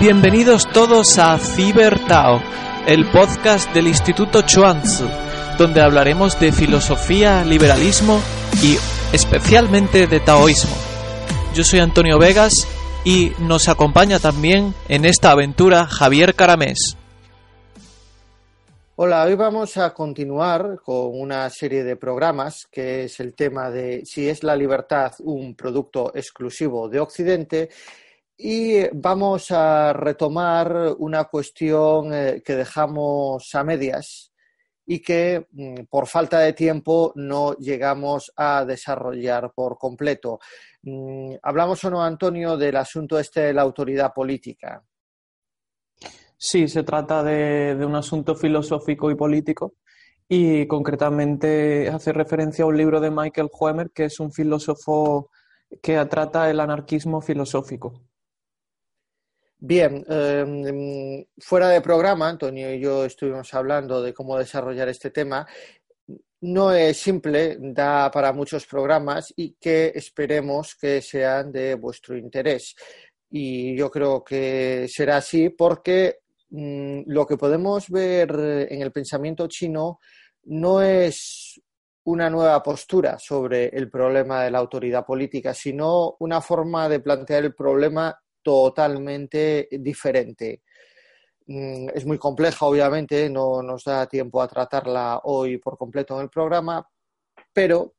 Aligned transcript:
Bienvenidos 0.00 0.70
todos 0.72 1.18
a 1.18 1.36
Cibertao, 1.38 2.40
el 2.86 3.10
podcast 3.10 3.74
del 3.74 3.88
Instituto 3.88 4.42
Chuanzi, 4.42 5.04
donde 5.58 5.80
hablaremos 5.80 6.38
de 6.38 6.52
filosofía, 6.52 7.44
liberalismo 7.44 8.20
y 8.62 8.76
especialmente 9.12 10.06
de 10.06 10.20
taoísmo. 10.20 10.70
Yo 11.52 11.64
soy 11.64 11.80
Antonio 11.80 12.16
Vegas 12.16 12.68
y 13.04 13.32
nos 13.40 13.68
acompaña 13.68 14.20
también 14.20 14.72
en 14.88 15.04
esta 15.04 15.32
aventura 15.32 15.86
Javier 15.86 16.36
Caramés. 16.36 16.96
Hola, 18.94 19.24
hoy 19.24 19.34
vamos 19.34 19.76
a 19.78 19.92
continuar 19.92 20.80
con 20.80 21.20
una 21.20 21.50
serie 21.50 21.82
de 21.82 21.96
programas 21.96 22.68
que 22.70 23.04
es 23.04 23.18
el 23.18 23.34
tema 23.34 23.68
de 23.68 24.02
si 24.04 24.28
es 24.28 24.44
la 24.44 24.54
libertad 24.54 25.10
un 25.24 25.56
producto 25.56 26.12
exclusivo 26.14 26.88
de 26.88 27.00
Occidente 27.00 27.68
y 28.40 28.88
vamos 28.92 29.50
a 29.50 29.92
retomar 29.92 30.94
una 30.98 31.24
cuestión 31.24 32.14
eh, 32.14 32.40
que 32.44 32.54
dejamos 32.54 33.52
a 33.52 33.64
medias 33.64 34.32
y 34.86 35.00
que 35.00 35.48
mm, 35.50 35.86
por 35.90 36.06
falta 36.06 36.38
de 36.38 36.52
tiempo 36.52 37.12
no 37.16 37.54
llegamos 37.56 38.32
a 38.36 38.64
desarrollar 38.64 39.52
por 39.52 39.76
completo. 39.76 40.38
Mm, 40.82 41.34
hablamos 41.42 41.84
o 41.84 41.90
no, 41.90 42.02
Antonio, 42.02 42.56
del 42.56 42.76
asunto 42.76 43.18
este 43.18 43.40
de 43.40 43.54
la 43.54 43.62
autoridad 43.62 44.14
política. 44.14 44.84
Sí, 46.36 46.68
se 46.68 46.84
trata 46.84 47.24
de, 47.24 47.76
un 47.84 47.96
asunto 47.96 48.36
filosófico 48.36 49.10
y 49.10 49.16
político 49.16 49.74
y 50.28 50.68
concretamente 50.68 51.88
hace 51.88 52.12
referencia 52.12 52.64
a 52.64 52.68
un 52.68 52.76
libro 52.76 53.00
de 53.00 53.10
Michael 53.10 53.50
Huemer, 53.52 53.90
que 53.90 54.04
es 54.04 54.20
un 54.20 54.30
filósofo 54.30 55.30
que 55.82 56.02
trata 56.06 56.48
el 56.48 56.60
anarquismo 56.60 57.20
filosófico. 57.20 58.08
Bien, 59.60 60.04
em, 60.08 61.24
fuera 61.38 61.68
de 61.68 61.80
programa, 61.80 62.28
Antonio 62.28 62.72
y 62.72 62.80
yo 62.80 63.04
estuvimos 63.04 63.52
hablando 63.54 64.00
de 64.02 64.14
cómo 64.14 64.38
desarrollar 64.38 64.88
este 64.88 65.10
tema. 65.10 65.46
No 66.40 66.72
es 66.72 66.96
simple, 66.98 67.56
da 67.60 68.10
para 68.10 68.32
muchos 68.32 68.66
programas 68.66 69.32
y 69.36 69.54
que 69.60 69.92
esperemos 69.94 70.76
que 70.76 71.02
sean 71.02 71.50
de 71.52 71.74
vuestro 71.74 72.16
interés. 72.16 72.76
Y 73.30 73.76
yo 73.76 73.90
creo 73.90 74.22
que 74.24 74.86
será 74.88 75.16
así 75.18 75.50
porque 75.50 76.20
Mm, 76.50 77.02
lo 77.06 77.26
que 77.26 77.36
podemos 77.36 77.90
ver 77.90 78.30
en 78.70 78.80
el 78.80 78.90
pensamiento 78.92 79.46
chino 79.48 80.00
no 80.44 80.80
es 80.80 81.60
una 82.04 82.30
nueva 82.30 82.62
postura 82.62 83.18
sobre 83.18 83.66
el 83.68 83.90
problema 83.90 84.42
de 84.44 84.50
la 84.50 84.58
autoridad 84.58 85.04
política, 85.04 85.52
sino 85.52 86.16
una 86.20 86.40
forma 86.40 86.88
de 86.88 87.00
plantear 87.00 87.44
el 87.44 87.54
problema 87.54 88.18
totalmente 88.48 89.68
diferente. 89.70 90.62
Mm, 91.48 91.90
es 91.94 92.06
muy 92.06 92.16
compleja, 92.16 92.64
obviamente, 92.64 93.28
no 93.28 93.62
nos 93.62 93.84
da 93.84 94.06
tiempo 94.06 94.40
a 94.40 94.48
tratarla 94.48 95.20
hoy 95.24 95.58
por 95.58 95.76
completo 95.76 96.16
en 96.16 96.22
el 96.22 96.30
programa, 96.30 96.88
pero 97.52 97.92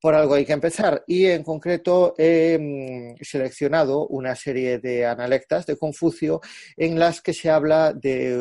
por 0.00 0.14
algo 0.14 0.34
hay 0.34 0.46
que 0.46 0.54
empezar. 0.54 1.04
Y 1.06 1.26
en 1.26 1.42
concreto 1.42 2.14
he 2.16 2.58
mm, 2.58 3.22
seleccionado 3.22 4.06
una 4.06 4.34
serie 4.34 4.78
de 4.78 5.04
analectas 5.04 5.66
de 5.66 5.76
Confucio 5.76 6.40
en 6.78 6.98
las 6.98 7.20
que 7.20 7.34
se 7.34 7.50
habla 7.50 7.92
de 7.92 8.34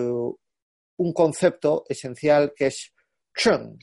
un 0.98 1.14
concepto 1.14 1.84
esencial 1.90 2.54
que 2.56 2.68
es 2.68 2.94
Cheng, 3.36 3.78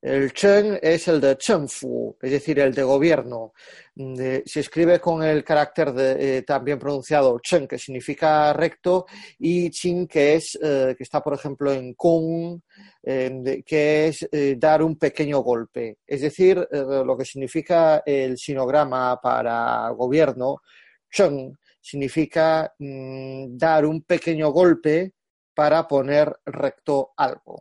el 0.00 0.32
Chen 0.32 0.78
es 0.80 1.08
el 1.08 1.20
de 1.20 1.36
Chenfu, 1.36 2.16
es 2.22 2.30
decir, 2.30 2.60
el 2.60 2.72
de 2.72 2.82
gobierno. 2.84 3.52
se 3.96 4.60
escribe 4.60 5.00
con 5.00 5.24
el 5.24 5.42
carácter 5.42 5.92
eh, 5.98 6.42
también 6.46 6.78
pronunciado 6.78 7.40
Chen, 7.40 7.66
que 7.66 7.78
significa 7.78 8.52
recto, 8.52 9.06
y 9.40 9.70
Qin, 9.70 10.06
que, 10.06 10.36
es, 10.36 10.56
eh, 10.62 10.94
que 10.96 11.02
está, 11.02 11.20
por 11.20 11.34
ejemplo, 11.34 11.72
en 11.72 11.94
Kung, 11.94 12.60
que 13.02 14.08
es 14.08 14.28
eh, 14.30 14.54
dar 14.56 14.82
un 14.82 14.96
pequeño 14.96 15.40
golpe. 15.40 15.98
Es 16.06 16.20
decir, 16.20 16.66
lo 16.70 17.16
que 17.16 17.24
significa 17.24 18.02
el 18.06 18.38
sinograma 18.38 19.20
para 19.20 19.90
gobierno, 19.90 20.62
Chen, 21.10 21.58
significa 21.80 22.72
mm, 22.78 23.56
dar 23.56 23.86
un 23.86 24.02
pequeño 24.02 24.50
golpe 24.50 25.12
para 25.54 25.88
poner 25.88 26.38
recto 26.46 27.12
algo. 27.16 27.60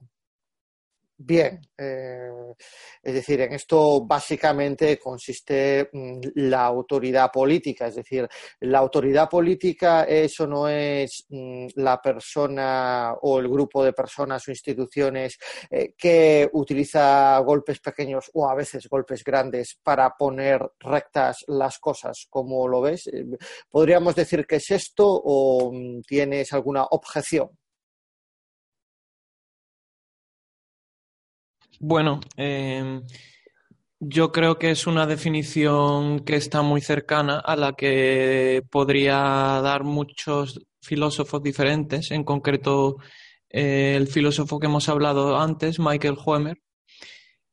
Bien, 1.19 1.59
eh, 1.75 2.29
es 3.01 3.13
decir, 3.13 3.41
en 3.41 3.53
esto 3.53 4.05
básicamente 4.05 4.99
consiste 4.99 5.89
mm, 5.91 6.19
la 6.35 6.65
autoridad 6.65 7.31
política, 7.31 7.87
es 7.87 7.95
decir, 7.95 8.27
la 8.59 8.77
autoridad 8.77 9.27
política 9.27 10.03
eso 10.03 10.45
no 10.45 10.69
es 10.69 11.25
mm, 11.29 11.69
la 11.77 11.99
persona 11.99 13.13
o 13.19 13.39
el 13.39 13.47
grupo 13.49 13.83
de 13.83 13.93
personas 13.93 14.47
o 14.47 14.51
instituciones 14.51 15.39
eh, 15.71 15.95
que 15.97 16.47
utiliza 16.53 17.39
golpes 17.39 17.79
pequeños 17.79 18.29
o 18.35 18.47
a 18.47 18.53
veces 18.53 18.87
golpes 18.87 19.23
grandes 19.23 19.79
para 19.81 20.11
poner 20.15 20.61
rectas 20.79 21.43
las 21.47 21.79
cosas, 21.79 22.27
como 22.29 22.67
lo 22.67 22.81
ves. 22.81 23.07
Eh, 23.07 23.25
¿Podríamos 23.71 24.15
decir 24.15 24.45
que 24.45 24.57
es 24.57 24.69
esto 24.69 25.07
o 25.07 25.71
mm, 25.73 26.01
tienes 26.01 26.53
alguna 26.53 26.83
objeción? 26.91 27.49
Bueno, 31.79 32.19
em, 32.37 33.03
yo 33.99 34.31
creo 34.31 34.57
que 34.57 34.71
es 34.71 34.87
una 34.87 35.05
definición 35.05 36.21
que 36.21 36.35
está 36.35 36.61
muy 36.61 36.81
cercana 36.81 37.39
a 37.39 37.55
la 37.55 37.73
que 37.73 38.63
podría 38.71 39.15
dar 39.61 39.83
muchos 39.83 40.59
filósofos 40.81 41.43
diferentes, 41.43 42.11
en 42.11 42.23
concreto 42.23 42.97
eh, 43.49 43.95
el 43.95 44.07
filósofo 44.07 44.59
que 44.59 44.67
hemos 44.67 44.89
hablado 44.89 45.37
antes, 45.39 45.79
Michael 45.79 46.17
Huemer. 46.25 46.57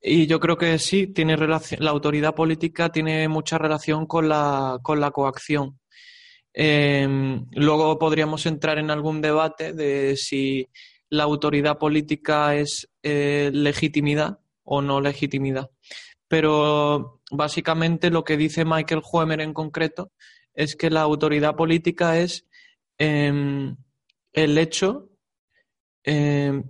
Y 0.00 0.26
yo 0.26 0.40
creo 0.40 0.56
que 0.58 0.78
sí, 0.78 1.06
tiene 1.08 1.36
relación, 1.36 1.82
la 1.84 1.90
autoridad 1.90 2.34
política 2.34 2.90
tiene 2.90 3.28
mucha 3.28 3.58
relación 3.58 4.06
con 4.06 4.28
la, 4.28 4.78
con 4.82 5.00
la 5.00 5.10
coacción. 5.10 5.78
Em, 6.52 7.46
luego 7.52 7.98
podríamos 7.98 8.46
entrar 8.46 8.78
en 8.78 8.90
algún 8.90 9.20
debate 9.20 9.72
de 9.72 10.16
si 10.16 10.68
la 11.14 11.24
autoridad 11.24 11.78
política 11.78 12.56
es 12.56 12.90
eh, 13.02 13.50
legitimidad 13.52 14.40
o 14.64 14.82
no 14.82 15.00
legitimidad. 15.00 15.70
Pero 16.28 17.20
básicamente 17.30 18.10
lo 18.10 18.24
que 18.24 18.36
dice 18.36 18.64
Michael 18.64 19.02
Huemer 19.10 19.40
en 19.40 19.54
concreto 19.54 20.10
es 20.54 20.74
que 20.74 20.90
la 20.90 21.02
autoridad 21.02 21.54
política 21.54 22.18
es 22.18 22.46
em, 22.98 23.76
el 24.32 24.58
hecho, 24.58 25.10
em, 26.02 26.64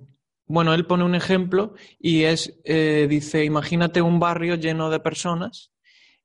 bueno, 0.46 0.74
él 0.74 0.86
pone 0.86 1.04
un 1.04 1.14
ejemplo 1.14 1.74
y 1.98 2.24
es, 2.24 2.60
eh, 2.64 3.06
dice, 3.08 3.44
imagínate 3.44 4.02
un 4.02 4.20
barrio 4.20 4.56
lleno 4.56 4.90
de 4.90 5.00
personas, 5.00 5.72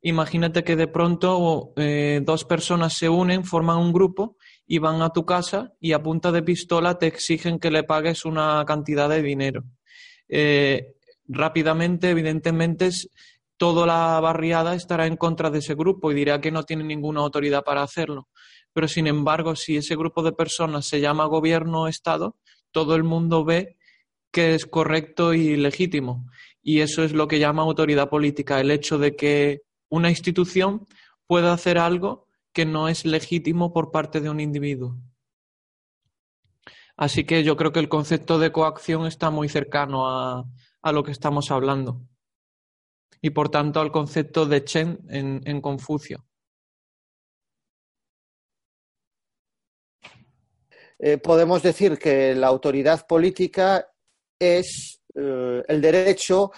imagínate 0.01 0.63
que 0.63 0.75
de 0.75 0.87
pronto 0.87 1.73
eh, 1.77 2.21
dos 2.23 2.43
personas 2.43 2.93
se 2.93 3.07
unen, 3.07 3.45
forman 3.45 3.77
un 3.77 3.93
grupo 3.93 4.37
y 4.71 4.77
van 4.77 5.01
a 5.01 5.09
tu 5.09 5.25
casa 5.25 5.73
y 5.81 5.93
a 5.93 6.03
punta 6.03 6.31
de 6.31 6.43
pistola 6.43 6.99
te 6.99 7.07
exigen 7.07 7.57
que 7.57 7.71
le 7.71 7.83
pagues 7.83 8.23
una 8.23 8.63
cantidad 8.67 9.09
de 9.09 9.23
dinero. 9.23 9.63
Eh, 10.27 10.93
rápidamente, 11.27 12.11
evidentemente, 12.11 12.91
toda 13.57 13.87
la 13.87 14.19
barriada 14.19 14.75
estará 14.75 15.07
en 15.07 15.17
contra 15.17 15.49
de 15.49 15.57
ese 15.57 15.73
grupo 15.73 16.11
y 16.11 16.13
dirá 16.13 16.39
que 16.39 16.51
no 16.51 16.65
tiene 16.65 16.83
ninguna 16.83 17.21
autoridad 17.21 17.63
para 17.63 17.81
hacerlo. 17.81 18.29
Pero, 18.71 18.87
sin 18.87 19.07
embargo, 19.07 19.55
si 19.55 19.75
ese 19.75 19.95
grupo 19.95 20.21
de 20.21 20.33
personas 20.33 20.85
se 20.85 21.01
llama 21.01 21.25
gobierno 21.25 21.81
o 21.81 21.87
Estado, 21.87 22.37
todo 22.71 22.95
el 22.95 23.03
mundo 23.03 23.43
ve 23.43 23.75
que 24.31 24.53
es 24.53 24.67
correcto 24.67 25.33
y 25.33 25.57
legítimo. 25.57 26.27
Y 26.61 26.81
eso 26.81 27.03
es 27.03 27.13
lo 27.13 27.27
que 27.27 27.39
llama 27.39 27.63
autoridad 27.63 28.07
política, 28.07 28.59
el 28.59 28.69
hecho 28.69 28.99
de 28.99 29.15
que 29.15 29.63
una 29.89 30.11
institución 30.11 30.85
pueda 31.25 31.53
hacer 31.53 31.79
algo 31.79 32.28
que 32.53 32.65
no 32.65 32.87
es 32.87 33.05
legítimo 33.05 33.73
por 33.73 33.91
parte 33.91 34.21
de 34.21 34.29
un 34.29 34.39
individuo. 34.39 34.97
Así 36.97 37.23
que 37.23 37.43
yo 37.43 37.55
creo 37.55 37.71
que 37.71 37.79
el 37.79 37.87
concepto 37.87 38.39
de 38.39 38.51
coacción 38.51 39.07
está 39.07 39.29
muy 39.29 39.47
cercano 39.47 40.09
a, 40.09 40.45
lo 40.91 41.03
que 41.03 41.11
estamos 41.11 41.49
hablando 41.51 42.01
y 43.21 43.29
por 43.29 43.49
tanto 43.49 43.79
al 43.79 43.91
concepto 43.91 44.45
de 44.45 44.63
Chen 44.65 44.99
en, 45.09 45.61
Confucio. 45.61 46.25
Eh, 50.99 51.17
podemos 51.17 51.63
decir 51.63 51.97
que 51.97 52.35
la 52.35 52.47
autoridad 52.47 53.07
política 53.07 53.89
es 54.37 54.98
eh, 55.19 55.63
el 55.67 55.81
derecho 55.81 56.51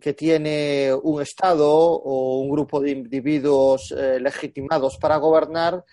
que 0.00 0.12
tiene 0.14 0.90
un 1.02 1.20
Estado 1.22 1.68
o 1.68 2.40
un 2.40 2.50
grupo 2.50 2.80
de 2.80 2.90
individuos 2.90 3.92
eh, 3.96 4.18
legitimados 4.20 4.96
para 4.98 5.16
gobernar 5.16 5.84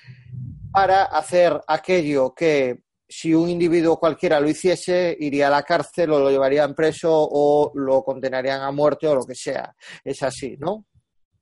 para 0.72 1.04
hacer 1.06 1.60
aquello 1.68 2.34
que 2.34 2.84
si 3.08 3.34
un 3.34 3.50
individuo 3.50 4.00
cualquiera 4.00 4.40
lo 4.40 4.48
hiciese, 4.48 5.18
iría 5.20 5.48
a 5.48 5.52
la 5.52 5.64
cárcel 5.64 6.12
o 6.12 6.20
lo 6.20 6.30
llevarían 6.30 6.76
preso 6.76 7.10
o 7.12 7.72
lo 7.74 8.04
condenarían 8.04 8.62
a 8.62 8.72
muerte 8.72 9.08
o 9.08 9.16
lo 9.16 9.26
que 9.26 9.34
sea. 9.34 9.76
Es 10.04 10.22
así, 10.22 10.56
¿no? 10.60 10.86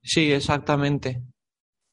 Sí, 0.01 0.31
exactamente. 0.31 1.21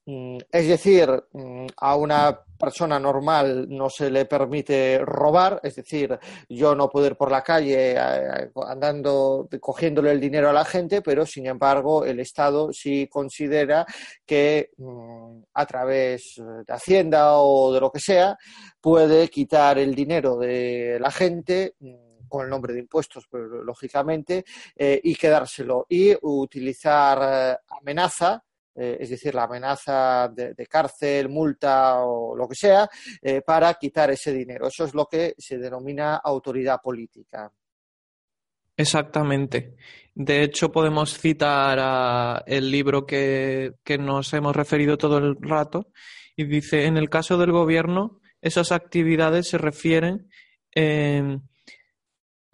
Mm, 0.06 0.38
es 0.50 0.68
decir, 0.68 1.08
mm, 1.32 1.66
a 1.78 1.96
una 1.96 2.38
persona 2.64 2.98
normal 2.98 3.66
no 3.68 3.90
se 3.90 4.10
le 4.10 4.24
permite 4.24 4.98
robar, 5.04 5.60
es 5.62 5.76
decir, 5.76 6.18
yo 6.48 6.74
no 6.74 6.88
puedo 6.88 7.06
ir 7.06 7.16
por 7.16 7.30
la 7.30 7.42
calle 7.42 7.92
eh, 7.92 8.50
andando, 8.66 9.48
cogiéndole 9.60 10.10
el 10.12 10.20
dinero 10.20 10.48
a 10.48 10.52
la 10.52 10.64
gente, 10.64 11.02
pero 11.02 11.26
sin 11.26 11.46
embargo 11.46 12.04
el 12.04 12.20
Estado 12.20 12.72
sí 12.72 13.06
considera 13.10 13.84
que 14.24 14.70
mm, 14.78 15.42
a 15.52 15.66
través 15.66 16.40
de 16.66 16.72
Hacienda 16.72 17.38
o 17.38 17.72
de 17.72 17.80
lo 17.80 17.90
que 17.92 18.00
sea 18.00 18.36
puede 18.80 19.28
quitar 19.28 19.78
el 19.78 19.94
dinero 19.94 20.36
de 20.36 20.98
la 20.98 21.10
gente 21.10 21.74
mm, 21.80 22.14
con 22.28 22.44
el 22.44 22.50
nombre 22.50 22.72
de 22.72 22.80
impuestos, 22.80 23.26
pues, 23.30 23.44
lógicamente, 23.64 24.44
eh, 24.74 25.00
y 25.04 25.14
quedárselo. 25.14 25.86
Y 25.88 26.16
utilizar 26.22 27.18
eh, 27.22 27.56
amenaza 27.80 28.42
eh, 28.74 28.96
es 29.00 29.10
decir, 29.10 29.34
la 29.34 29.44
amenaza 29.44 30.28
de, 30.28 30.66
cárcel, 30.66 31.28
multa 31.28 32.04
o 32.04 32.34
lo 32.34 32.48
que 32.48 32.56
sea, 32.56 32.88
eh, 33.22 33.40
para 33.42 33.74
quitar 33.74 34.10
ese 34.10 34.32
dinero. 34.32 34.66
Eso 34.66 34.84
es 34.84 34.94
lo 34.94 35.06
que 35.06 35.34
se 35.38 35.58
denomina 35.58 36.16
autoridad 36.16 36.80
política. 36.82 37.52
Exactamente. 38.76 39.76
De 40.14 40.42
hecho, 40.42 40.72
podemos 40.72 41.16
citar 41.18 42.42
el 42.46 42.70
libro 42.70 43.06
que, 43.06 43.74
nos 43.98 44.32
hemos 44.34 44.56
referido 44.56 44.98
todo 44.98 45.18
el 45.18 45.36
rato 45.40 45.92
y 46.36 46.44
dice, 46.44 46.86
en 46.86 46.96
el 46.96 47.08
caso 47.08 47.38
del 47.38 47.52
gobierno, 47.52 48.20
esas 48.40 48.72
actividades 48.72 49.48
se 49.48 49.58
refieren 49.58 50.28
em, 50.72 51.40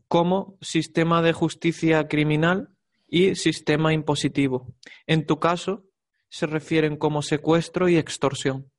como 0.08 0.58
sistema 0.60 1.22
de 1.22 1.32
justicia 1.32 2.06
criminal 2.06 2.68
y 3.08 3.34
sistema 3.34 3.92
impositivo. 3.92 4.74
En 5.06 5.26
tu 5.26 5.38
caso, 5.40 5.89
se 6.30 6.46
refieren 6.46 6.96
como 6.96 7.20
secuestro 7.20 7.88
y 7.88 7.98
extorsión. 7.98 8.70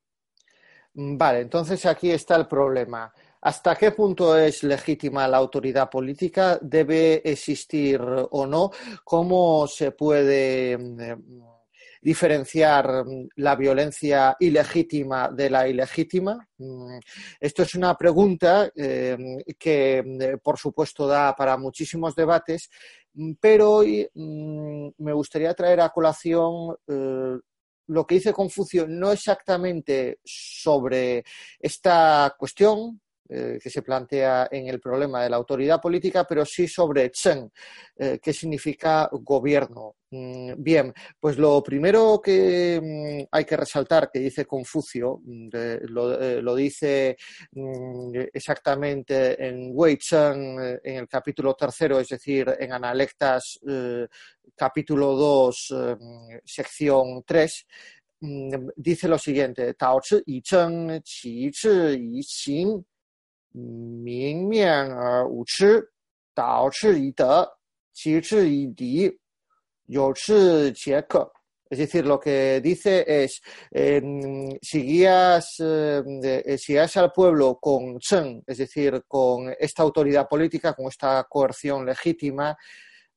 Vale, 0.94 1.42
entonces 1.42 1.86
aquí 1.86 2.12
está 2.12 2.36
el 2.36 2.48
problema. 2.48 3.14
¿Hasta 3.42 3.76
qué 3.76 3.92
punto 3.92 4.38
es 4.38 4.64
legítima 4.64 5.28
la 5.28 5.38
autoridad 5.38 5.90
política? 5.90 6.60
¿Debe 6.62 7.22
existir 7.30 8.00
o 8.02 8.46
no? 8.46 8.72
¿Cómo 9.04 9.68
se 9.68 9.92
puede 9.92 10.78
mm, 10.78 11.00
diferenciar 12.02 13.06
mm, 13.06 13.30
la 13.38 13.56
violencia 13.56 14.36
ilegítima 14.40 15.30
de 15.30 15.50
la 15.50 15.68
ilegítima? 15.68 16.46
Mm, 16.58 17.00
esto 17.40 17.64
es 17.64 17.74
una 17.76 17.96
pregunta 17.96 18.70
eh, 18.76 19.18
que, 19.58 20.38
por 20.44 20.60
supuesto, 20.60 21.08
da 21.08 21.34
para 21.34 21.58
muchísimos 21.58 22.14
debates 22.14 22.70
Mm, 22.70 23.01
pero 23.40 23.72
hoy 23.72 24.08
mm, 24.14 24.90
me 24.98 25.14
gustaría 25.14 25.54
traer 25.54 25.82
a 25.82 25.90
colación 25.90 26.76
eh, 26.88 27.38
lo 27.88 28.08
que 28.08 28.16
dice 28.16 28.34
Confucio, 28.34 28.88
no 28.88 29.12
exactamente 29.12 30.20
sobre 30.24 31.24
esta 31.60 32.34
cuestión, 32.38 33.02
eh, 33.34 33.60
que 33.64 33.70
se 33.70 33.82
plantea 33.82 34.50
en 34.52 34.68
el 34.68 34.82
problema 34.82 35.24
de 35.24 35.30
la 35.30 35.38
autoridad 35.38 35.80
política, 35.80 36.26
pero 36.28 36.44
sí 36.44 36.68
sobre 36.68 37.10
Chen, 37.12 37.50
eh, 37.96 38.20
que 38.22 38.34
significa 38.34 39.10
gobierno. 39.10 39.96
Mm, 40.10 40.62
bien, 40.62 40.94
pues 41.18 41.38
lo 41.38 41.64
primero 41.64 42.20
que 42.22 42.82
mm, 42.84 43.30
hay 43.32 43.46
que 43.46 43.56
resaltar 43.56 44.12
que 44.12 44.20
dice 44.20 44.46
Confucio, 44.46 45.22
mm, 45.24 45.50
eh, 45.54 45.80
lo, 45.84 46.56
dice 46.56 47.16
exactamente 48.34 49.48
en 49.48 49.70
Wei 49.74 49.96
Chen, 49.96 50.80
en 50.84 50.96
el 50.98 51.08
capítulo 51.08 51.54
tercero, 51.54 52.02
es 52.02 52.10
decir, 52.10 52.54
en 52.60 52.74
Analectas 52.74 53.62
capítulo 54.54 55.16
2, 55.16 55.74
sección 56.44 57.24
3, 57.26 57.66
dice 58.76 59.08
lo 59.08 59.18
siguiente, 59.18 59.74
Tao 59.76 60.02
Chi 60.02 60.42
Chen, 60.42 61.02
Qi 61.02 61.50
Chi 61.52 62.84
Es 71.70 71.80
decir, 71.80 72.06
lo 72.06 72.20
que 72.20 72.60
dice 72.62 73.06
es, 73.08 73.42
em, 73.72 74.50
si, 74.62 74.82
guías, 74.84 75.56
em, 75.60 76.22
si 76.58 76.74
guías 76.74 76.98
al 76.98 77.14
pueblo 77.14 77.60
con 77.62 77.98
Chen, 78.00 78.44
es 78.46 78.58
decir, 78.58 79.04
con 79.08 79.54
esta 79.58 79.82
autoridad 79.84 80.28
política, 80.28 80.74
con 80.74 80.88
esta 80.88 81.26
coerción 81.30 81.86
legítima, 81.86 82.58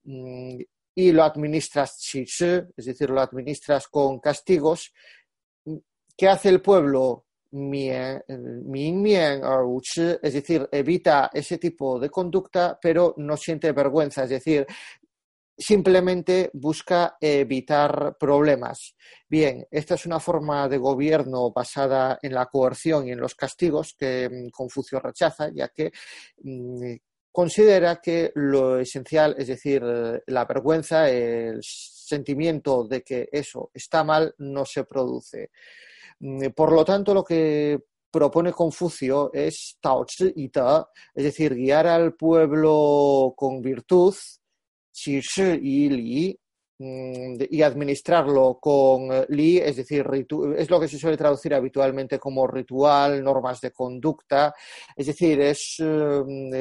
mm, 0.05 0.59
y 0.95 1.13
lo 1.13 1.25
administras 1.25 1.97
es 2.77 2.85
decir, 2.87 3.11
lo 3.11 3.21
administras 3.21 3.89
con 3.89 4.21
castigos, 4.21 4.93
¿qué 6.17 6.29
hace 6.29 6.49
el 6.51 6.63
pueblo? 6.63 7.24
Es 10.23 10.33
decir, 10.33 10.69
evita 10.73 11.31
ese 11.33 11.59
tipo 11.59 11.99
de 11.99 12.11
conducta, 12.11 12.79
pero 12.81 13.15
no 13.19 13.37
siente 13.37 13.73
vergüenza, 13.73 14.25
es 14.25 14.31
decir, 14.31 14.67
simplemente 15.57 16.51
busca 16.53 17.17
evitar 17.21 18.17
problemas. 18.19 18.97
Bien, 19.29 19.67
esta 19.71 19.95
es 19.95 20.05
una 20.07 20.19
forma 20.19 20.69
de 20.69 20.79
gobierno 20.79 21.53
basada 21.53 22.19
en 22.21 22.35
la 22.35 22.47
coerción 22.47 23.07
y 23.07 23.13
en 23.13 23.21
los 23.21 23.35
castigos 23.35 23.95
que 23.97 24.29
mm, 24.29 24.51
Confucio 24.51 24.99
rechaza, 24.99 25.51
ya 25.55 25.69
que 25.69 25.93
mm, 26.43 26.95
considera 27.31 28.01
que 28.01 28.33
lo 28.35 28.79
esencial, 28.79 29.35
es 29.39 29.49
decir, 29.49 29.83
la 30.27 30.45
vergüenza, 30.45 31.09
el 31.09 31.61
sentimiento 31.63 32.85
de 32.85 33.03
que 33.03 33.29
eso 33.31 33.71
está 33.75 34.05
mal, 34.05 34.35
no 34.39 34.65
se 34.65 34.85
produce. 34.85 35.51
Mm, 36.21 36.49
por 36.55 36.73
lo 36.73 36.85
tanto, 36.85 37.15
lo 37.15 37.25
que 37.25 37.79
propone 38.11 38.53
Confucio 38.53 39.33
es 39.33 39.77
Tao 39.81 40.07
y 40.37 40.49
Ta, 40.49 40.89
es 41.15 41.25
decir, 41.25 41.55
guiar 41.55 41.87
al 41.87 42.15
pueblo 42.15 43.35
con 43.37 43.61
virtud, 43.61 44.15
Qi 44.93 45.21
y 45.63 45.89
Li, 45.91 46.41
mm, 46.79 47.35
y 47.51 47.63
administrarlo 47.63 48.59
con 48.61 49.09
Li, 49.29 49.59
es 49.59 49.77
decir, 49.77 50.07
es 50.57 50.71
lo 50.71 50.81
que 50.81 50.89
se 50.89 50.99
suele 50.99 51.17
traducir 51.17 51.55
habitualmente 51.55 52.19
como 52.19 52.47
ritual, 52.47 53.23
normas 53.23 53.61
de 53.61 53.73
conducta, 53.73 54.55
es 54.97 55.07
decir, 55.07 55.41
es 55.41 55.77
mm, 55.81 56.53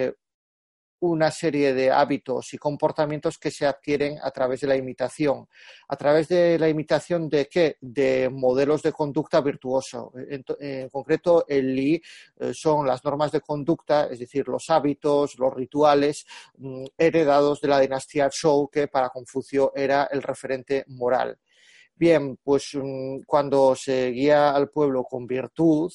una 1.03 1.31
serie 1.31 1.73
de 1.73 1.91
hábitos 1.91 2.53
y 2.53 2.57
comportamientos 2.57 3.37
que 3.37 3.51
se 3.51 3.65
adquieren 3.65 4.17
a 4.21 4.31
través 4.31 4.61
de 4.61 4.67
la 4.67 4.77
imitación. 4.77 5.49
¿A 5.89 5.97
través 5.97 6.29
de 6.29 6.57
la 6.57 6.69
imitación 6.69 7.27
de 7.27 7.47
qué? 7.47 7.75
De 7.81 8.29
modelos 8.29 8.81
de 8.81 8.93
conducta 8.93 9.41
virtuoso. 9.41 10.13
En, 10.15 10.89
concreto, 10.89 11.45
el 11.47 11.75
Li 11.75 12.01
eh, 12.39 12.53
son 12.53 12.87
las 12.87 13.03
normas 13.03 13.33
de 13.33 13.41
conducta, 13.41 14.07
es 14.09 14.19
decir, 14.19 14.47
los 14.47 14.69
hábitos, 14.69 15.37
los 15.37 15.53
rituales 15.53 16.25
mm, 16.57 16.85
heredados 16.97 17.59
de 17.59 17.67
la 17.67 17.81
dinastía 17.81 18.29
Zhou, 18.31 18.69
que 18.69 18.87
para 18.87 19.09
Confucio 19.09 19.73
era 19.75 20.07
el 20.09 20.21
referente 20.21 20.85
moral. 20.87 21.37
Bien, 21.95 22.37
pues 22.41 22.69
mm, 22.75 23.23
cuando 23.27 23.75
se 23.75 24.09
guía 24.11 24.51
al 24.51 24.69
pueblo 24.69 25.03
con 25.03 25.27
virtud, 25.27 25.91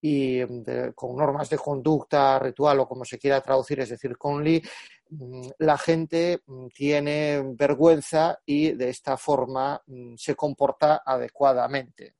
y 0.00 0.42
mm, 0.44 0.92
con 0.94 1.16
normas 1.16 1.50
de 1.50 1.58
conducta 1.58 2.38
ritual 2.38 2.80
o 2.80 2.88
como 2.88 3.04
se 3.04 3.18
quiera 3.18 3.40
traducir, 3.40 3.80
es 3.80 3.90
decir, 3.90 4.16
con 4.16 4.42
Li, 4.42 4.62
mm, 5.10 5.48
la 5.58 5.78
gente 5.78 6.40
mm, 6.46 6.66
tiene 6.68 7.42
vergüenza 7.56 8.38
y 8.44 8.72
de 8.72 8.88
esta 8.90 9.16
forma 9.16 9.82
se 10.16 10.34
comporta 10.34 11.02
adecuadamente. 11.04 12.14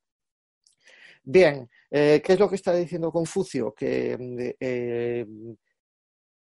Bien, 1.29 1.69
eh, 1.91 2.23
¿qué 2.25 2.35
es 2.35 2.39
lo 2.39 2.49
que 2.49 2.55
está 2.55 2.73
diciendo 2.73 3.11
Confucio? 3.11 3.75
Que 3.75 4.17
eh, 4.61 5.27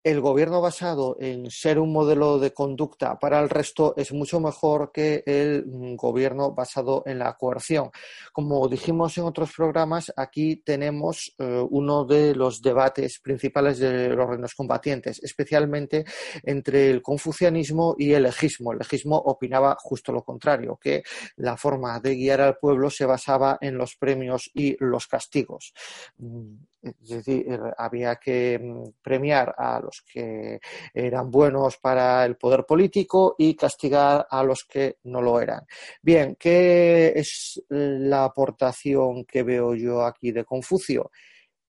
el 0.04 0.20
gobierno 0.20 0.60
basado 0.60 1.16
en 1.18 1.50
ser 1.50 1.78
un 1.78 1.90
modelo 1.90 2.38
de 2.38 2.52
conducta 2.52 3.18
para 3.18 3.40
el 3.40 3.48
resto 3.48 3.94
es 3.96 4.12
mucho 4.12 4.38
mejor 4.38 4.92
que 4.92 5.22
el 5.26 5.64
mm, 5.66 5.96
gobierno 5.96 6.52
basado 6.52 7.02
en 7.06 7.18
la 7.18 7.32
coerción. 7.38 7.90
Como 8.30 8.68
dijimos 8.68 9.16
en 9.16 9.24
otros 9.24 9.52
programas, 9.56 10.12
aquí 10.14 10.56
tenemos 10.56 11.34
eh, 11.38 11.64
uno 11.70 12.04
de 12.04 12.34
los 12.34 12.60
debates 12.60 13.18
principales 13.18 13.78
de 13.78 14.10
los 14.10 14.28
reinos 14.28 14.54
combatientes, 14.54 15.22
especialmente 15.22 16.04
entre 16.42 16.90
el 16.90 17.00
confucianismo 17.00 17.96
y 17.98 18.12
el 18.12 18.24
legismo. 18.24 18.72
El 18.72 18.80
legismo 18.80 19.16
opinaba 19.16 19.74
justo 19.80 20.12
lo 20.12 20.22
contrario, 20.22 20.78
que 20.80 21.02
la 21.36 21.56
forma 21.56 21.98
de 22.00 22.14
guiar 22.14 22.42
al 22.42 22.58
pueblo 22.58 22.90
se 22.90 23.06
basaba 23.06 23.56
en 23.62 23.78
los 23.78 23.96
premios 23.96 24.50
y 24.52 24.76
los 24.84 25.06
castigos. 25.06 25.72
Es 26.84 27.08
decir, 27.08 27.60
había 27.78 28.16
que 28.16 28.58
mm, 28.58 29.00
premiar 29.02 29.54
a 29.56 29.80
los 29.80 30.02
que 30.02 30.60
eran 30.92 31.30
buenos 31.30 31.78
para 31.78 32.24
el 32.24 32.36
poder 32.36 32.64
político 32.66 33.34
y 33.38 33.54
castigar 33.54 34.26
a 34.30 34.42
los 34.42 34.64
que 34.64 34.98
no 35.04 35.22
lo 35.22 35.40
eran. 35.40 35.66
Bien, 36.02 36.36
¿qué 36.38 37.12
es 37.16 37.62
la 37.68 38.24
aportación 38.24 39.24
que 39.24 39.42
veo 39.42 39.74
yo 39.74 40.04
aquí 40.04 40.32
de 40.32 40.44
Confucio? 40.44 41.10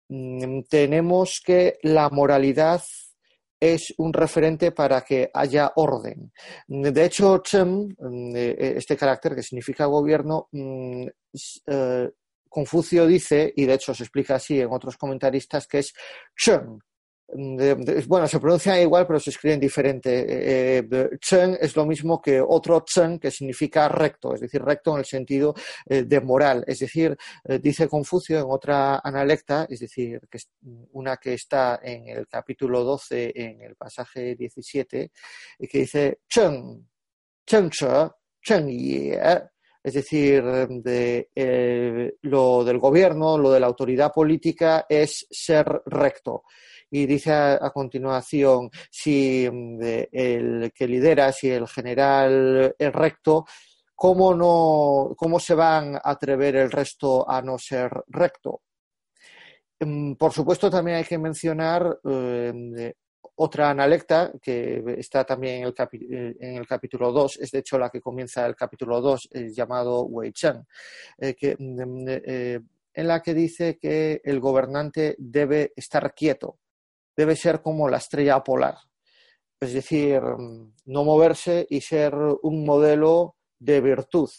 Mm, 0.10 0.62
tenemos 0.70 1.42
que 1.44 1.78
la 1.84 2.10
moralidad 2.10 2.82
es 3.60 3.94
un 3.98 4.14
referente 4.14 4.72
para 4.72 5.02
que 5.02 5.32
haya 5.34 5.72
orden. 5.78 6.32
De 6.68 7.06
hecho, 7.06 7.40
Chen, 7.40 7.96
mm, 7.98 8.36
eh, 8.36 8.74
este 8.78 8.98
carácter 8.98 9.36
que 9.36 9.44
significa 9.44 9.86
gobierno, 9.86 10.50
eh, 10.54 11.10
Confucio 12.56 13.06
dice, 13.06 13.52
y 13.54 13.66
de 13.66 13.74
hecho 13.74 13.94
se 13.94 14.04
explica 14.04 14.36
así 14.36 14.62
en 14.62 14.72
otros 14.72 14.96
comentaristas, 14.96 15.68
que 15.68 15.80
es 15.80 15.94
Chen, 16.38 16.80
bueno, 18.08 18.28
se 18.30 18.40
pronuncia 18.40 18.82
igual, 18.82 19.06
pero 19.06 19.20
se 19.20 19.32
escriben 19.32 19.60
diferente. 19.60 20.26
Eh, 20.78 20.88
chen 21.20 21.58
es 21.60 21.76
lo 21.76 21.86
mismo 21.86 22.22
que 22.22 22.40
otro 22.40 22.86
chen, 22.86 23.20
que 23.20 23.30
significa 23.30 23.90
recto, 23.90 24.34
es 24.36 24.40
decir, 24.40 24.62
recto 24.64 24.94
en 24.94 25.00
el 25.00 25.06
sentido 25.06 25.54
eh, 25.86 26.04
de 26.04 26.22
moral. 26.22 26.64
Es 26.66 26.80
decir, 26.80 27.18
eh, 27.44 27.60
dice 27.60 27.90
Confucio 27.90 28.40
en 28.40 28.46
otra 28.48 29.02
analecta, 29.04 29.68
es 29.70 29.82
decir, 29.82 30.22
que 30.32 30.40
una 30.94 31.18
que 31.18 31.34
está 31.34 31.82
en 31.84 32.08
el 32.08 32.26
capítulo 32.30 32.86
12, 32.86 33.34
en 33.36 33.62
el 33.64 33.76
pasaje 33.76 34.36
17, 34.36 35.12
que 35.70 35.78
dice 35.78 36.20
chen, 36.30 36.88
chen 37.46 37.70
che, 37.70 38.10
chen 38.42 38.70
ye, 38.70 39.20
es 39.86 39.94
decir, 39.94 40.44
de, 40.44 42.18
lo 42.24 42.64
del 42.64 42.80
gobierno, 42.80 43.38
lo 43.38 43.52
de 43.52 43.60
la 43.60 43.68
autoridad 43.68 44.12
política 44.12 44.88
es 44.90 45.28
ser 45.30 45.84
recto 45.86 46.42
y 46.90 47.06
dice 47.06 47.32
a, 47.32 47.70
continuación 47.70 48.72
si 48.90 49.48
mm, 49.48 49.80
el 50.12 50.72
que 50.74 50.88
lidera, 50.88 51.32
si 51.32 51.52
el 51.52 51.68
general 51.68 52.76
es 52.80 52.94
recto, 52.94 53.46
¿cómo, 53.94 54.34
no, 54.34 55.14
¿cómo 55.16 55.40
se 55.40 55.54
van 55.54 55.98
a 55.98 56.02
atrever 56.04 56.56
el 56.56 56.72
resto 56.72 57.30
a 57.30 57.44
no 57.44 57.60
ser 57.60 57.92
recto? 58.08 58.64
Mm, 59.82 60.14
por 60.14 60.34
supuesto, 60.34 60.68
también 60.68 60.98
hay 60.98 61.04
que 61.04 61.20
mencionar 61.20 62.00
eh, 62.10 62.94
otra 63.36 63.70
analecta 63.70 64.32
que 64.42 64.84
está 64.98 65.26
también 65.26 65.64
en 65.64 65.66
el, 65.66 66.62
eh, 66.62 66.66
capítulo 66.68 67.12
2, 67.12 67.40
es 67.42 67.52
de 67.52 67.60
hecho 67.60 67.78
la 67.78 67.90
que 67.90 68.02
comienza 68.02 68.46
el 68.46 68.56
capítulo 68.56 69.02
2, 69.02 69.30
llamado 69.54 70.04
Wei 70.04 70.32
Chen, 70.32 70.66
eh, 71.18 71.56
mm, 71.58 72.10
en 72.94 73.08
la 73.08 73.22
que 73.22 73.34
dice 73.34 73.78
que 73.78 74.22
el 74.24 74.40
gobernante 74.40 75.16
debe 75.18 75.74
estar 75.76 76.14
quieto, 76.14 76.60
debe 77.16 77.36
ser 77.36 77.62
como 77.62 77.90
la 77.90 77.98
estrella 77.98 78.42
polar, 78.42 78.76
es 79.60 79.74
decir, 79.74 80.22
no 80.86 81.04
moverse 81.04 81.66
y 81.70 81.82
ser 81.82 82.14
un 82.16 82.66
modelo 82.66 83.36
de 83.60 83.82
virtud, 83.82 84.30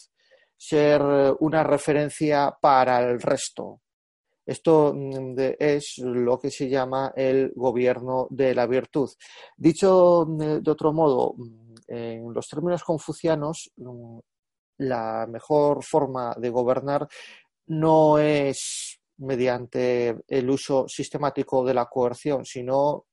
ser 0.55 1.01
una 1.39 1.63
referencia 1.63 2.55
para 2.59 2.99
el 2.99 3.21
resto. 3.21 3.81
Esto 4.47 4.93
mm, 4.95 5.35
es 5.59 5.97
lo 5.99 6.39
que 6.39 6.49
se 6.49 6.69
llama 6.69 7.11
el 7.15 7.51
gobierno 7.53 8.27
de 8.29 8.55
la 8.55 8.65
virtud. 8.65 9.09
Dicho 9.57 10.25
mm, 10.27 10.63
de 10.63 10.71
otro 10.71 10.93
modo, 10.93 11.33
mm, 11.37 11.75
en 11.89 12.33
los 12.33 12.47
términos 12.47 12.83
confucianos, 12.83 13.71
la 14.77 15.27
mejor 15.29 15.83
forma 15.83 16.33
de 16.37 16.49
gobernar 16.49 17.07
no 17.67 18.17
es 18.19 18.99
mediante 19.17 20.17
el 20.27 20.49
uso 20.49 20.87
sistemático 20.87 21.65
de 21.65 21.73
la 21.73 21.85
coerción, 21.85 22.45
sino 22.45 23.05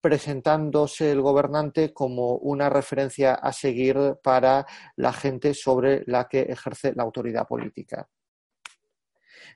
presentándose 0.00 1.10
el 1.12 1.20
gobernante 1.20 1.92
como 1.92 2.36
una 2.36 2.70
referencia 2.70 3.34
a 3.34 3.52
seguir 3.52 4.16
para 4.22 4.66
la 4.96 5.12
gente 5.12 5.54
sobre 5.54 6.04
la 6.06 6.28
que 6.28 6.42
ejerce 6.42 6.94
la 6.94 7.02
autoridad 7.02 7.46
política. 7.46 8.08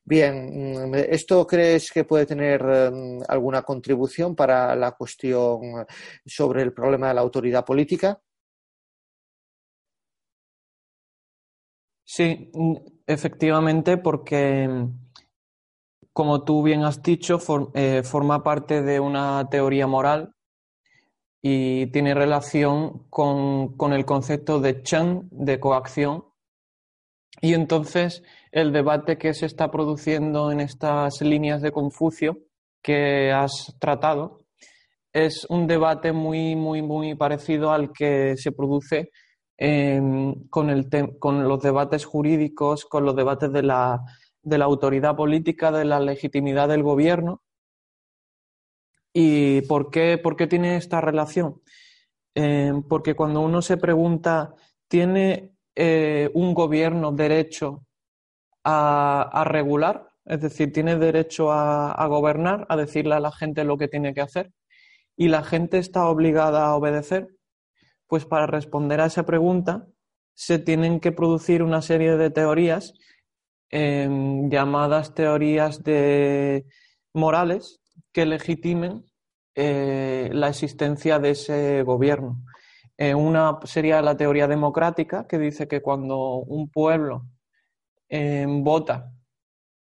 Bien, 0.05 0.91
mm, 0.91 0.95
¿esto 1.11 1.47
crees 1.47 1.91
que 1.93 2.05
puede 2.05 2.27
tener 2.27 2.63
mm, 2.63 3.23
alguna 3.29 3.63
contribución 3.63 4.35
para 4.35 4.75
la 4.77 4.93
cuestión 4.93 5.87
sobre 6.27 6.63
el 6.63 6.73
problema 6.73 7.09
de 7.09 7.15
la 7.15 7.21
autoridad 7.21 7.65
política? 7.65 8.21
Sí, 12.05 12.51
efectivamente, 13.07 13.97
porque 13.97 14.69
como 16.13 16.45
tú 16.45 16.63
bien 16.63 16.85
has 16.85 17.03
dicho, 17.03 17.39
eh, 17.75 18.03
forma 18.05 18.43
parte 18.43 18.83
de 18.83 19.01
una 19.01 19.49
teoría 19.51 19.87
moral 19.87 20.35
y 21.43 21.87
tiene 21.89 22.15
relación 22.15 23.09
con, 23.11 23.93
el 23.93 24.05
concepto 24.05 24.61
de 24.61 24.83
Chen, 24.83 25.29
de 25.31 25.59
coacción. 25.59 26.25
Y 27.41 27.55
entonces 27.55 28.23
el 28.53 28.73
debate 28.73 29.19
que 29.19 29.35
se 29.35 29.47
está 29.47 29.71
produciendo 29.71 30.53
en 30.53 30.61
estas 30.61 31.21
líneas 31.21 31.61
de 31.63 31.73
Confucio 31.73 32.39
que 32.81 33.33
has 33.33 33.75
tratado 33.81 34.45
es 35.13 35.45
un 35.49 35.67
debate 35.67 36.13
muy, 36.13 36.55
muy, 36.55 36.83
muy 36.83 37.15
parecido 37.17 37.73
al 37.73 37.93
que 37.93 38.37
se 38.37 38.53
produce 38.53 39.11
con, 39.59 40.71
el 40.71 40.89
con 41.19 41.49
los 41.49 41.61
debates 41.61 42.05
jurídicos, 42.05 42.85
con 42.85 43.05
los 43.05 43.15
debates 43.15 43.53
de 43.53 43.63
la 43.63 44.01
de 44.43 44.59
la 44.59 44.65
autoridad 44.65 45.17
política, 45.17 45.71
de 45.71 45.85
la 45.85 46.01
legitimidad 46.01 46.69
del 46.69 46.83
gobierno. 46.83 47.43
¿Y 49.15 49.63
por 49.63 49.91
qué, 49.91 50.19
por 50.19 50.37
qué 50.37 50.47
tiene 50.47 50.77
esta 50.77 51.01
relación? 51.01 51.61
Eh, 52.35 52.73
porque 52.89 53.15
cuando 53.15 53.41
uno 53.41 53.63
se 53.63 53.77
pregunta, 53.77 54.55
¿tiene 54.89 55.53
eh, 55.75 56.31
un 56.35 56.55
gobierno 56.55 57.13
derecho 57.13 57.87
a, 58.65 59.45
regular? 59.47 60.09
Es 60.25 60.41
decir, 60.41 60.73
¿tiene 60.73 60.97
derecho 60.97 61.53
a, 61.53 62.07
gobernar, 62.07 62.67
a 62.69 62.77
decirle 62.77 63.15
a 63.15 63.21
la 63.21 63.33
gente 63.33 63.65
lo 63.65 63.77
que 63.77 63.89
tiene 63.89 64.15
que 64.15 64.21
hacer? 64.21 64.53
¿Y 65.17 65.29
la 65.29 65.43
gente 65.43 65.79
está 65.79 66.09
obligada 66.09 66.67
a 66.67 66.77
obedecer? 66.77 67.29
Pues 68.07 68.25
para 68.27 68.47
responder 68.47 69.01
a 69.01 69.07
esa 69.07 69.25
pregunta 69.25 69.87
se 70.35 70.59
tienen 70.59 71.01
que 71.01 71.13
producir 71.13 71.63
una 71.63 71.83
serie 71.83 72.17
de 72.17 72.31
teorías 72.31 72.95
Em, 73.75 74.51
llamadas 74.51 75.15
teorías 75.15 75.83
de 75.83 76.67
morales 77.15 77.81
que 78.13 78.27
legitimen 78.27 79.07
eh, 79.55 80.29
la 80.31 80.49
existencia 80.51 81.19
de 81.19 81.31
ese 81.31 81.83
gobierno. 81.83 82.45
Eh, 82.99 83.15
una 83.15 83.59
sería 83.65 84.03
la 84.03 84.15
teoría 84.15 84.47
democrática, 84.47 85.27
que 85.27 85.39
dice 85.39 85.69
que 85.69 85.81
cuando 85.81 86.37
un 86.37 86.69
pueblo 86.69 87.25
vota 88.47 89.13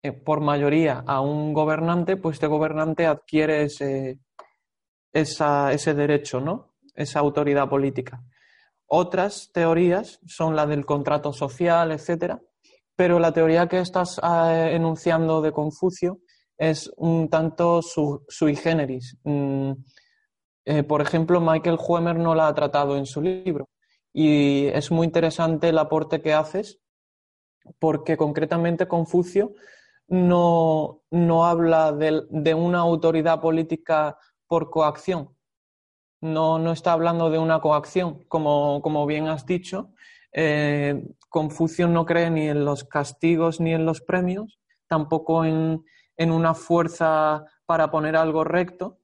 eh, 0.02 0.12
por 0.12 0.40
mayoría 0.40 1.04
a 1.06 1.20
un 1.20 1.52
gobernante, 1.52 2.16
pues 2.16 2.34
este 2.34 2.46
gobernante 2.46 3.06
adquiere 3.06 3.64
ese, 3.64 4.18
ese 5.12 5.94
derecho, 5.94 6.40
¿no? 6.40 6.70
esa 6.94 7.20
autoridad 7.20 7.68
política. 7.68 8.22
Otras 8.86 9.50
teorías 9.52 10.20
son 10.26 10.56
la 10.56 10.66
del 10.66 10.84
contrato 10.84 11.32
social, 11.32 11.92
etcétera, 11.92 12.40
pero 12.96 13.18
la 13.18 13.32
teoría 13.32 13.68
que 13.68 13.80
estás 13.80 14.20
eh, 14.22 14.70
enunciando 14.74 15.40
de 15.40 15.52
Confucio 15.52 16.18
es 16.56 16.90
un 16.96 17.28
tanto 17.28 17.80
sui 17.82 18.56
generis. 18.56 19.16
Mm, 19.24 19.72
eh, 20.64 20.82
por 20.82 21.00
ejemplo, 21.00 21.40
Michael 21.40 21.78
Huemer 21.78 22.16
no 22.18 22.34
la 22.34 22.48
ha 22.48 22.54
tratado 22.54 22.96
en 22.96 23.06
su 23.06 23.20
libro 23.22 23.68
y 24.12 24.66
es 24.66 24.90
muy 24.90 25.06
interesante 25.06 25.68
el 25.68 25.78
aporte 25.78 26.20
que 26.20 26.34
haces 26.34 26.80
porque 27.78 28.16
concretamente 28.16 28.88
Confucio 28.88 29.54
no, 30.08 31.02
habla 31.44 31.92
de, 31.92 32.54
una 32.54 32.78
autoridad 32.80 33.40
política 33.40 34.18
por 34.46 34.70
coacción, 34.70 35.30
no, 36.20 36.58
no 36.58 36.72
está 36.72 36.92
hablando 36.92 37.30
de 37.30 37.38
una 37.38 37.60
coacción, 37.60 38.24
como, 38.28 38.82
como 38.82 39.06
bien 39.06 39.28
has 39.28 39.46
dicho, 39.46 39.92
eh, 40.32 41.02
Confucio 41.28 41.86
no 41.86 42.04
cree 42.06 42.30
ni 42.30 42.48
en 42.48 42.64
los 42.64 42.84
castigos 42.84 43.60
ni 43.60 43.72
en 43.72 43.86
los 43.86 44.00
premios, 44.00 44.58
tampoco 44.88 45.44
en, 45.44 45.84
una 46.18 46.52
fuerza 46.52 47.46
para 47.64 47.90
poner 47.90 48.14
algo 48.14 48.44
recto, 48.44 48.98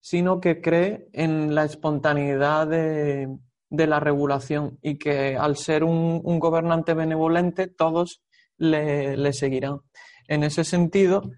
sino 0.00 0.40
que 0.40 0.60
cree 0.60 1.08
en 1.12 1.54
la 1.54 1.64
espontaneidad 1.64 2.66
de, 2.66 3.28
la 3.70 4.00
regulación 4.00 4.78
y 4.82 4.98
que 4.98 5.36
al 5.36 5.56
ser 5.56 5.84
un, 5.84 6.38
gobernante 6.38 6.94
benevolente 6.94 7.66
todos 7.68 8.22
le, 8.56 9.16
le, 9.16 9.32
seguirán. 9.32 9.80
En 10.26 10.42
ese 10.42 10.64
sentido, 10.64 11.30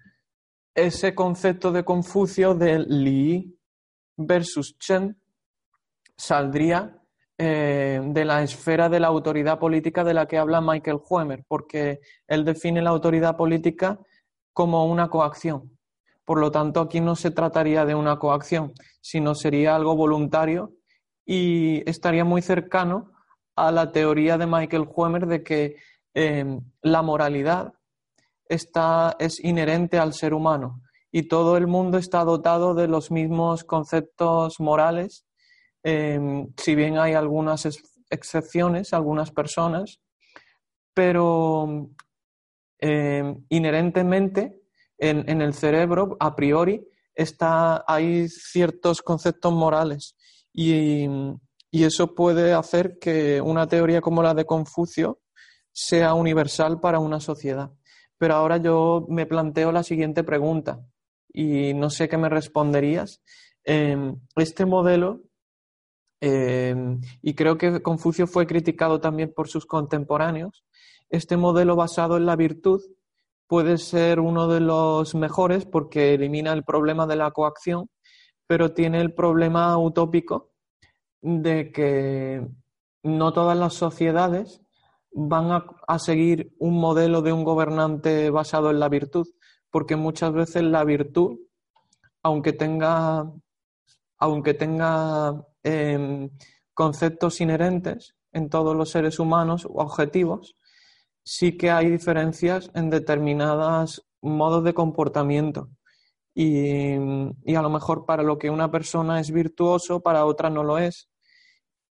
ese 0.73 1.13
concepto 1.13 1.71
de 1.71 1.83
Confucio 1.83 2.55
de 2.55 2.79
Li 2.79 3.57
versus 4.17 4.77
Chen 4.77 5.17
saldría 6.15 7.01
eh, 7.43 7.99
de 8.03 8.25
la 8.25 8.43
esfera 8.43 8.87
de 8.87 8.99
la 8.99 9.07
autoridad 9.07 9.57
política 9.57 10.03
de 10.03 10.13
la 10.13 10.27
que 10.27 10.37
habla 10.37 10.61
Michael 10.61 10.99
Huemer, 11.09 11.43
porque 11.47 11.99
él 12.27 12.45
define 12.45 12.83
la 12.83 12.91
autoridad 12.91 13.35
política 13.35 13.99
como 14.53 14.85
una 14.85 15.09
coacción. 15.09 15.75
Por 16.23 16.39
lo 16.39 16.51
tanto, 16.51 16.81
aquí 16.81 17.01
no 17.01 17.15
se 17.15 17.31
trataría 17.31 17.83
de 17.83 17.95
una 17.95 18.19
coacción, 18.19 18.73
sino 19.01 19.33
sería 19.33 19.75
algo 19.75 19.95
voluntario 19.95 20.73
y 21.31 21.89
estaría 21.89 22.25
muy 22.25 22.41
cercano 22.41 23.11
a 23.55 23.71
la 23.71 23.91
teoría 23.91 24.37
de 24.37 24.47
Michael 24.47 24.89
Huemer 24.93 25.27
de 25.27 25.43
que 25.43 25.77
eh, 26.13 26.59
la 26.81 27.01
moralidad 27.01 27.73
está, 28.49 29.15
es 29.19 29.43
inherente 29.43 29.97
al 29.97 30.13
ser 30.13 30.33
humano 30.33 30.81
y 31.11 31.23
todo 31.23 31.57
el 31.57 31.67
mundo 31.67 31.97
está 31.97 32.23
dotado 32.23 32.73
de 32.73 32.87
los 32.87 33.11
mismos 33.11 33.63
conceptos 33.63 34.59
morales 34.59 35.25
Em, 35.83 36.53
si 36.57 36.75
bien 36.75 36.97
hay 36.97 37.13
algunas 37.13 37.67
excepciones, 38.09 38.93
algunas 38.93 39.31
personas, 39.31 39.99
pero 40.93 41.89
inherentemente 43.49 44.59
en, 44.97 45.41
el 45.41 45.53
cerebro, 45.53 46.17
a 46.19 46.35
priori, 46.35 46.87
está, 47.13 47.83
hay 47.87 48.27
ciertos 48.27 49.03
conceptos 49.03 49.53
morales 49.53 50.15
y, 50.53 51.07
eso 51.71 52.13
puede 52.13 52.53
hacer 52.53 52.99
que 52.99 53.41
una 53.41 53.67
teoría 53.67 54.01
como 54.01 54.21
la 54.21 54.33
de 54.33 54.45
Confucio 54.45 55.19
sea 55.71 56.13
universal 56.13 56.79
para 56.79 56.99
una 56.99 57.19
sociedad. 57.19 57.71
Pero 58.17 58.35
ahora 58.35 58.57
yo 58.57 59.05
me 59.09 59.25
planteo 59.25 59.71
la 59.71 59.83
siguiente 59.83 60.23
pregunta 60.23 60.81
y 61.33 61.73
no 61.73 61.89
sé 61.89 62.09
qué 62.09 62.17
me 62.17 62.29
responderías. 62.29 63.21
Em, 63.63 64.19
este 64.35 64.65
modelo, 64.65 65.21
em, 66.19 66.99
y 67.21 67.33
creo 67.35 67.57
que 67.57 67.81
Confucio 67.81 68.27
fue 68.27 68.45
criticado 68.47 68.99
también 68.99 69.33
por 69.33 69.47
sus 69.47 69.65
contemporáneos, 69.65 70.65
este 71.09 71.37
modelo 71.37 71.75
basado 71.75 72.17
en 72.17 72.25
la 72.25 72.35
virtud 72.35 72.81
puede 73.47 73.77
ser 73.77 74.21
uno 74.21 74.47
de 74.47 74.61
los 74.61 75.13
mejores 75.13 75.65
porque 75.65 76.13
elimina 76.13 76.53
el 76.53 76.63
problema 76.63 77.05
de 77.05 77.17
la 77.17 77.31
coacción, 77.31 77.89
pero 78.51 78.73
tiene 78.73 78.99
el 78.99 79.13
problema 79.13 79.77
utópico 79.77 80.51
de 81.21 81.71
que 81.71 82.45
no 83.01 83.31
todas 83.31 83.57
las 83.57 83.75
sociedades 83.75 84.59
van 85.13 85.63
a, 85.87 85.99
seguir 85.99 86.53
un 86.59 86.77
modelo 86.77 87.21
de 87.21 87.31
un 87.31 87.45
gobernante 87.45 88.29
basado 88.29 88.69
en 88.69 88.81
la 88.81 88.89
virtud, 88.89 89.25
porque 89.69 89.95
muchas 89.95 90.33
veces 90.33 90.63
la 90.63 90.83
virtud, 90.83 91.39
aunque 92.23 92.51
tenga, 92.51 93.31
aunque 94.17 94.53
tenga 94.53 95.47
em, 95.63 96.29
conceptos 96.73 97.39
inherentes 97.39 98.17
en 98.33 98.49
todos 98.49 98.75
los 98.75 98.89
seres 98.89 99.17
humanos 99.17 99.63
o 99.63 99.81
objetivos, 99.81 100.57
sí 101.23 101.55
que 101.57 101.71
hay 101.71 101.89
diferencias 101.89 102.69
en 102.73 102.89
determinados 102.89 104.05
modos 104.21 104.65
de 104.65 104.73
comportamiento. 104.73 105.69
Y, 106.33 106.95
a 106.95 107.61
lo 107.61 107.69
mejor 107.69 108.05
para 108.05 108.23
lo 108.23 108.37
que 108.37 108.49
una 108.49 108.71
persona 108.71 109.19
es 109.19 109.31
virtuoso, 109.31 110.01
para 110.01 110.25
otra 110.25 110.49
no 110.49 110.63
lo 110.63 110.77
es. 110.77 111.09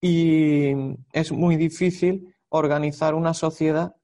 Y 0.00 0.72
es 1.12 1.32
muy 1.32 1.56
difícil 1.56 2.34
organizar 2.48 3.14
una 3.14 3.34
sociedad 3.34 3.96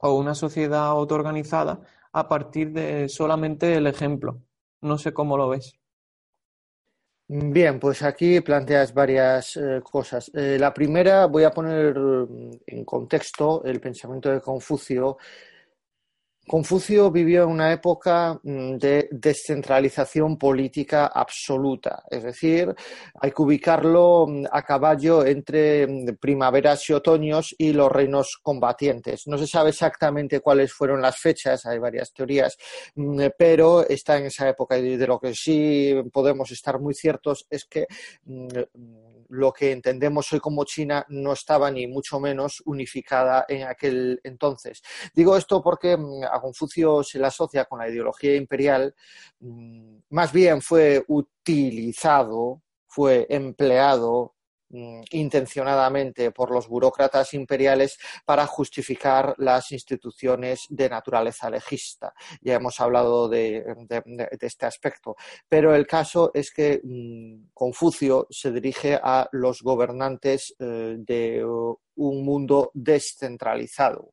o 0.00 0.14
una 0.14 0.34
sociedad 0.34 0.86
autoorganizada 0.86 1.80
a 2.12 2.28
partir 2.28 2.72
de 2.72 3.08
solamente 3.08 3.74
el 3.74 3.86
ejemplo. 3.86 4.42
No 4.80 4.98
sé 4.98 5.12
cómo 5.12 5.36
lo 5.36 5.48
ves. 5.48 5.78
Bien, 7.30 7.78
pues 7.78 8.02
aquí 8.02 8.40
planteas 8.40 8.94
varias 8.94 9.54
eh, 9.58 9.82
cosas. 9.82 10.30
Eh, 10.34 10.56
la 10.58 10.72
primera, 10.72 11.26
voy 11.26 11.44
a 11.44 11.50
poner 11.50 11.94
en 12.66 12.84
contexto 12.86 13.62
el 13.64 13.80
pensamiento 13.80 14.30
de 14.30 14.40
Confucio 14.40 15.18
Confucio 16.48 17.10
vivió 17.10 17.42
en 17.44 17.50
una 17.50 17.70
época 17.72 18.40
mm, 18.42 18.76
de 18.78 19.08
descentralización 19.12 20.38
política 20.38 21.06
absoluta, 21.06 22.02
es 22.10 22.22
decir, 22.22 22.74
hay 23.20 23.30
que 23.32 23.42
ubicarlo 23.42 24.26
mm, 24.26 24.46
a 24.50 24.62
caballo 24.62 25.26
entre 25.26 25.86
mm, 25.86 26.16
primaveras 26.18 26.88
y 26.88 26.94
otoños 26.94 27.54
y 27.58 27.74
los 27.74 27.92
reinos 27.92 28.38
combatientes. 28.42 29.26
No 29.26 29.36
se 29.36 29.46
sabe 29.46 29.70
exactamente 29.70 30.40
cuáles 30.40 30.72
fueron 30.72 31.02
las 31.02 31.18
fechas, 31.18 31.66
hay 31.66 31.78
varias 31.78 32.14
teorías, 32.14 32.56
pero 33.36 33.86
está 33.86 34.16
en 34.16 34.26
esa 34.26 34.48
época 34.48 34.78
y 34.78 34.96
de 34.96 35.06
lo 35.06 35.20
que 35.20 35.34
sí 35.34 35.94
podemos 36.10 36.50
estar 36.50 36.80
muy 36.80 36.94
ciertos 36.94 37.46
es 37.50 37.66
que 37.66 37.86
lo 39.28 39.52
que 39.52 39.72
entendemos 39.72 40.32
hoy 40.32 40.40
como 40.40 40.64
China 40.64 41.04
no 41.08 41.32
estaba 41.32 41.70
ni 41.70 41.86
mucho 41.86 42.18
menos 42.20 42.62
unificada 42.64 43.44
en 43.48 43.66
aquel 43.66 44.20
entonces. 44.24 44.82
Digo 45.14 45.36
esto 45.36 45.62
porque 45.62 45.96
mm, 45.96 46.24
a 46.24 46.40
Confucio 46.40 47.02
se 47.02 47.18
le 47.18 47.26
asocia 47.26 47.64
con 47.64 47.78
la 47.78 47.88
ideología 47.88 48.34
imperial, 48.36 48.94
mm, 49.40 49.98
más 50.10 50.32
bien 50.32 50.62
fue 50.62 51.04
utilizado, 51.08 52.62
fue 52.86 53.26
empleado 53.28 54.34
intencionadamente 54.70 56.30
por 56.30 56.50
los 56.50 56.68
burócratas 56.68 57.32
imperiales 57.34 57.98
para 58.24 58.46
justificar 58.46 59.34
las 59.38 59.72
instituciones 59.72 60.66
de 60.68 60.88
naturaleza 60.88 61.48
legista. 61.48 62.12
Ya 62.40 62.54
hemos 62.54 62.78
hablado 62.80 63.28
de, 63.28 63.64
este 64.40 64.66
aspecto. 64.66 65.16
Pero 65.48 65.74
el 65.74 65.86
caso 65.86 66.30
es 66.34 66.52
que 66.52 66.80
mm, 66.82 67.50
Confucio 67.54 68.26
se 68.30 68.52
dirige 68.52 68.98
a 69.02 69.28
los 69.32 69.62
gobernantes 69.62 70.54
eh, 70.58 70.96
de 70.98 71.44
un 71.44 72.24
mundo 72.24 72.70
descentralizado. 72.74 74.12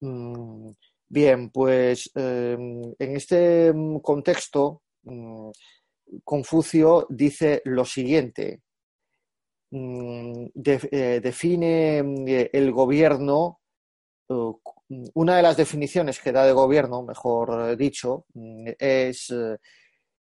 Mm, 0.00 0.70
bien, 1.08 1.50
pues 1.50 2.10
em, 2.14 2.94
en 2.98 3.16
este 3.16 3.72
contexto, 4.02 4.82
Confucio 6.22 7.06
dice 7.10 7.62
lo 7.64 7.84
siguiente. 7.84 8.63
Mm, 9.76 10.46
eh, 10.92 11.20
define 11.20 12.00
mm, 12.00 12.26
el 12.52 12.70
gobierno, 12.70 13.60
una 15.14 15.36
de 15.36 15.42
las 15.42 15.56
definiciones 15.56 16.20
que 16.20 16.30
da 16.30 16.46
de 16.46 16.52
gobierno, 16.52 17.02
mejor 17.02 17.76
dicho, 17.76 18.26
mm, 18.34 18.68
es 18.78 19.30
eh, 19.30 19.56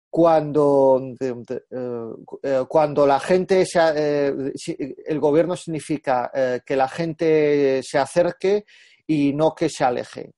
cuando, 0.10 1.00
eh, 1.20 2.66
cuando 2.68 3.06
la 3.06 3.20
gente 3.20 3.64
el 3.76 5.20
gobierno 5.20 5.56
significa 5.56 6.32
que 6.66 6.76
la 6.76 6.88
gente 6.88 7.84
se 7.84 8.00
acerque 8.00 8.66
y 9.06 9.34
no 9.34 9.54
que 9.54 9.70
se 9.70 9.84
aleje. 9.84 10.32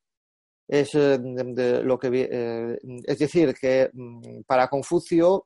Es, 0.67 0.93
lo 0.93 1.97
que, 1.97 2.77
es 3.05 3.19
decir, 3.19 3.53
que 3.53 3.89
para 4.45 4.67
Confucio 4.67 5.45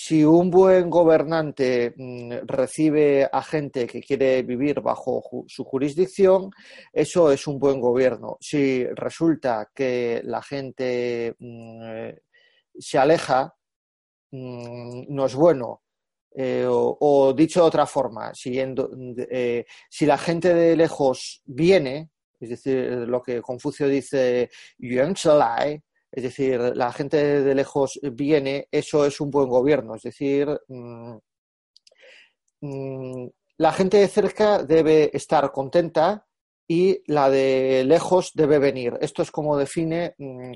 si 0.00 0.22
un 0.22 0.48
buen 0.48 0.88
gobernante 0.88 1.92
mm, 1.96 2.46
recibe 2.46 3.28
a 3.30 3.42
gente 3.42 3.84
que 3.84 4.00
quiere 4.00 4.44
vivir 4.44 4.80
bajo 4.80 5.44
su 5.48 5.64
jurisdicción, 5.64 6.52
eso 6.92 7.32
es 7.32 7.48
un 7.48 7.58
buen 7.58 7.80
gobierno. 7.80 8.36
Si 8.40 8.84
resulta 8.94 9.72
que 9.74 10.20
la 10.22 10.40
gente 10.40 11.34
mm, 11.40 12.10
se 12.78 12.96
aleja, 12.96 13.52
mm, 14.30 15.06
no 15.08 15.26
es 15.26 15.34
bueno. 15.34 15.82
Eh, 16.32 16.64
o, 16.68 17.34
dicho 17.36 17.62
de 17.62 17.66
otra 17.66 17.84
forma, 17.84 18.30
eh, 18.44 19.64
si 19.90 20.06
la 20.06 20.18
gente 20.18 20.54
de 20.54 20.76
lejos 20.76 21.42
viene, 21.44 22.10
es 22.38 22.50
decir, 22.50 22.76
lo 23.08 23.20
que 23.20 23.42
Confucio 23.42 23.88
dice, 23.88 24.48
Yuan 24.78 25.16
es 26.10 26.22
decir, 26.22 26.58
la 26.74 26.92
gente 26.92 27.42
de 27.42 27.54
lejos 27.54 27.98
viene, 28.12 28.68
eso 28.70 29.04
es 29.04 29.20
un 29.20 29.30
buen 29.30 29.48
gobierno. 29.48 29.94
Es 29.94 30.02
decir, 30.02 30.48
mm, 30.68 31.16
mm, 32.60 33.28
la 33.58 33.72
gente 33.72 33.98
de 33.98 34.08
cerca 34.08 34.62
debe 34.62 35.10
estar 35.16 35.50
contenta 35.52 36.27
y 36.70 37.02
la 37.06 37.30
de 37.30 37.82
lejos 37.86 38.32
debe 38.34 38.58
venir. 38.58 38.98
Esto 39.00 39.22
es 39.22 39.30
como 39.30 39.56
define 39.56 40.14
mm, 40.18 40.52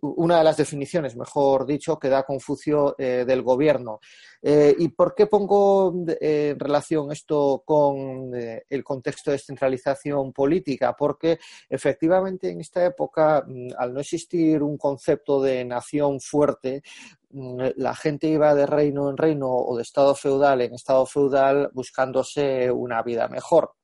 una 0.00 0.38
de 0.38 0.44
las 0.44 0.56
definiciones, 0.56 1.16
mejor 1.16 1.66
dicho, 1.66 1.98
que 1.98 2.08
da 2.08 2.22
Confucio 2.22 2.94
eh, 2.96 3.24
del 3.26 3.42
gobierno. 3.42 3.98
Eh, 4.40 4.76
¿Y 4.78 4.88
por 4.88 5.16
qué 5.16 5.26
pongo 5.26 5.92
eh, 6.20 6.50
en 6.50 6.60
relación 6.60 7.10
esto 7.10 7.64
con 7.66 8.30
el 8.34 8.84
contexto 8.84 9.32
de 9.32 9.38
descentralización 9.38 10.32
política? 10.32 10.94
Porque 10.96 11.40
efectivamente 11.68 12.50
en 12.50 12.60
esta 12.60 12.84
época, 12.86 13.44
mm, 13.44 13.70
al 13.76 13.94
no 13.94 14.00
existir 14.00 14.62
un 14.62 14.78
concepto 14.78 15.42
de 15.42 15.64
nación 15.64 16.20
fuerte, 16.20 16.82
mm, 17.30 17.62
la 17.76 17.96
gente 17.96 18.28
iba 18.28 18.54
de 18.54 18.66
reino 18.66 19.10
en 19.10 19.16
reino 19.16 19.48
o 19.50 19.76
de 19.76 19.82
estado 19.82 20.14
feudal 20.14 20.60
en 20.60 20.74
estado 20.74 21.04
feudal 21.04 21.70
buscándose 21.72 22.70
una 22.70 23.02
vida 23.02 23.26
mejor. 23.26 23.75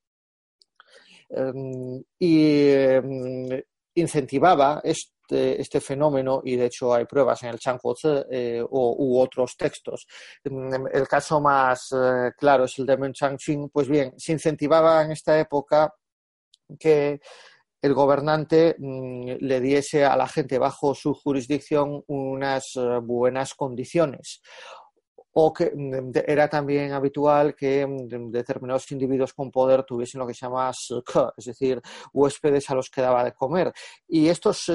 Y 2.19 2.71
em, 2.71 3.63
incentivaba 3.95 4.81
este, 4.85 5.61
este, 5.61 5.81
fenómeno, 5.81 6.43
y 6.45 6.57
de 6.57 6.67
hecho 6.67 6.93
hay 6.93 7.05
pruebas 7.07 7.43
en 7.43 7.51
el 7.51 7.59
Changhuozi 7.59 8.09
eh, 8.31 8.63
u 8.69 9.19
otros 9.19 9.57
textos. 9.57 10.07
Em, 10.45 10.87
el 10.93 11.09
caso 11.09 11.41
más 11.41 11.93
eh, 11.93 12.33
claro 12.37 12.65
es 12.65 12.79
el 12.79 12.87
de 12.87 12.97
Men 12.97 13.13
Changqing. 13.13 13.71
Pues 13.71 13.89
bien, 13.89 14.13
se 14.19 14.33
incentivaba 14.33 15.03
en 15.03 15.13
esta 15.13 15.39
época 15.39 15.93
que 16.79 17.21
el 17.83 17.95
gobernante 17.95 18.77
mm, 18.79 19.39
le 19.41 19.61
diese 19.61 20.05
a 20.05 20.17
la 20.17 20.29
gente 20.29 20.59
bajo 20.59 20.95
su 20.95 21.15
jurisdicción 21.15 22.03
unas 22.07 22.77
eh, 22.77 22.99
buenas 23.03 23.55
condiciones 23.55 24.41
o 25.35 25.53
que 25.53 25.73
mm, 25.75 26.13
era 26.27 26.49
también 26.49 26.93
habitual 26.93 27.55
que 27.55 27.87
mm, 27.87 28.31
determinados 28.31 28.91
individuos 28.93 29.33
con 29.33 29.51
poder 29.51 29.85
tuviesen 29.85 30.21
lo 30.21 30.27
que 30.27 30.35
se 30.35 30.47
llama 30.47 30.73
SK, 30.73 31.35
es 31.37 31.45
decir, 31.47 31.81
huéspedes 32.13 32.69
a 32.71 32.75
los 32.75 32.91
que 32.91 33.03
daba 33.03 33.25
de 33.25 33.33
comer. 33.33 33.73
Y 34.09 34.29
estos 34.29 34.71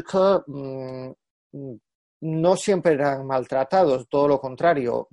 mm, 0.48 1.12
no 2.20 2.56
siempre 2.56 2.94
eran 2.94 3.28
maltratados, 3.28 4.08
todo 4.10 4.28
lo 4.28 4.40
contrario. 4.40 5.08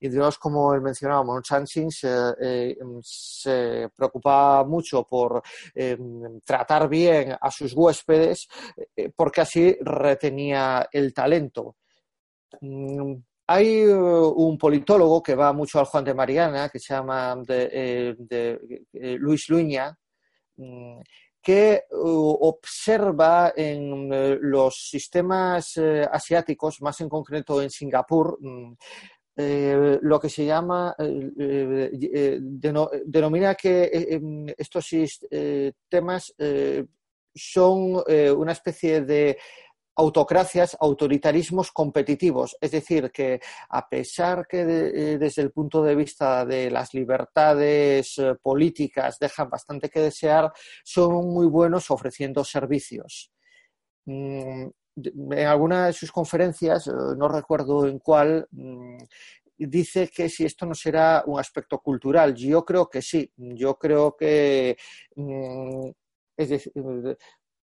Dios, 0.00 0.38
como 0.38 0.74
él 0.74 0.80
mencionaba, 0.80 1.22
Mon 1.22 1.42
se, 1.44 2.76
se 3.02 3.88
preocupaba 3.94 4.64
mucho 4.64 5.04
por 5.04 5.42
tratar 6.44 6.88
bien 6.88 7.36
a 7.40 7.50
sus 7.52 7.72
huéspedes 7.72 8.48
porque 9.14 9.42
así 9.42 9.76
retenía 9.80 10.88
el 10.90 11.14
talento. 11.14 11.76
Hay 13.52 13.84
uh, 13.84 14.28
un 14.28 14.56
politólogo 14.56 15.20
que 15.20 15.34
va 15.34 15.52
mucho 15.52 15.80
al 15.80 15.84
Juan 15.86 16.04
de 16.04 16.14
Mariana, 16.14 16.68
que 16.68 16.78
se 16.78 16.94
llama 16.94 17.34
de, 17.44 18.16
eh, 18.30 19.16
Luis 19.18 19.48
Luña, 19.48 19.92
mm, 20.56 21.00
que 21.42 21.82
uh, 21.90 22.36
observa 22.42 23.52
en 23.56 24.12
uh, 24.12 24.38
los 24.40 24.88
sistemas 24.88 25.76
asiáticos, 26.12 26.80
más 26.80 27.00
en 27.00 27.08
concreto 27.08 27.60
en 27.60 27.70
Singapur, 27.70 28.38
mm, 28.40 28.72
lo 30.02 30.20
que 30.20 30.28
se 30.28 30.44
llama, 30.44 30.94
denomina 33.06 33.54
que 33.54 33.90
em, 33.92 34.46
estos 34.56 34.84
sistemas 34.86 36.34
son 37.34 38.04
una 38.36 38.52
especie 38.52 39.00
de 39.00 39.38
autocracias, 40.00 40.76
autoritarismos 40.80 41.70
competitivos. 41.72 42.56
Es 42.60 42.70
decir, 42.70 43.10
que 43.12 43.40
a 43.68 43.88
pesar 43.88 44.46
que 44.48 44.60
eh, 44.60 45.18
desde 45.18 45.42
el 45.42 45.52
punto 45.52 45.82
de 45.82 45.94
vista 45.94 46.44
de 46.46 46.70
las 46.70 46.94
libertades 46.94 48.18
eh, 48.18 48.34
políticas 48.42 49.18
dejan 49.18 49.50
bastante 49.50 49.90
que 49.90 50.00
desear, 50.00 50.52
son 50.82 51.26
muy 51.28 51.46
buenos 51.46 51.90
ofreciendo 51.90 52.44
servicios. 52.44 53.30
Mm, 54.06 54.68
en 55.32 55.46
alguna 55.46 55.86
de 55.86 55.92
sus 55.92 56.10
conferencias, 56.10 56.86
eh, 56.88 56.92
no 57.16 57.28
recuerdo 57.28 57.86
en 57.86 57.98
cuál, 57.98 58.46
mm, 58.50 58.96
dice 59.58 60.08
que 60.08 60.28
si 60.30 60.46
esto 60.46 60.64
no 60.66 60.74
será 60.74 61.22
un 61.26 61.38
aspecto 61.38 61.78
cultural. 61.80 62.34
Yo 62.34 62.64
creo 62.64 62.88
que 62.88 63.02
sí. 63.02 63.30
Yo 63.36 63.76
creo 63.78 64.16
que 64.16 64.76
mm, 65.16 65.90
es 66.40 66.48
decir, 66.48 66.72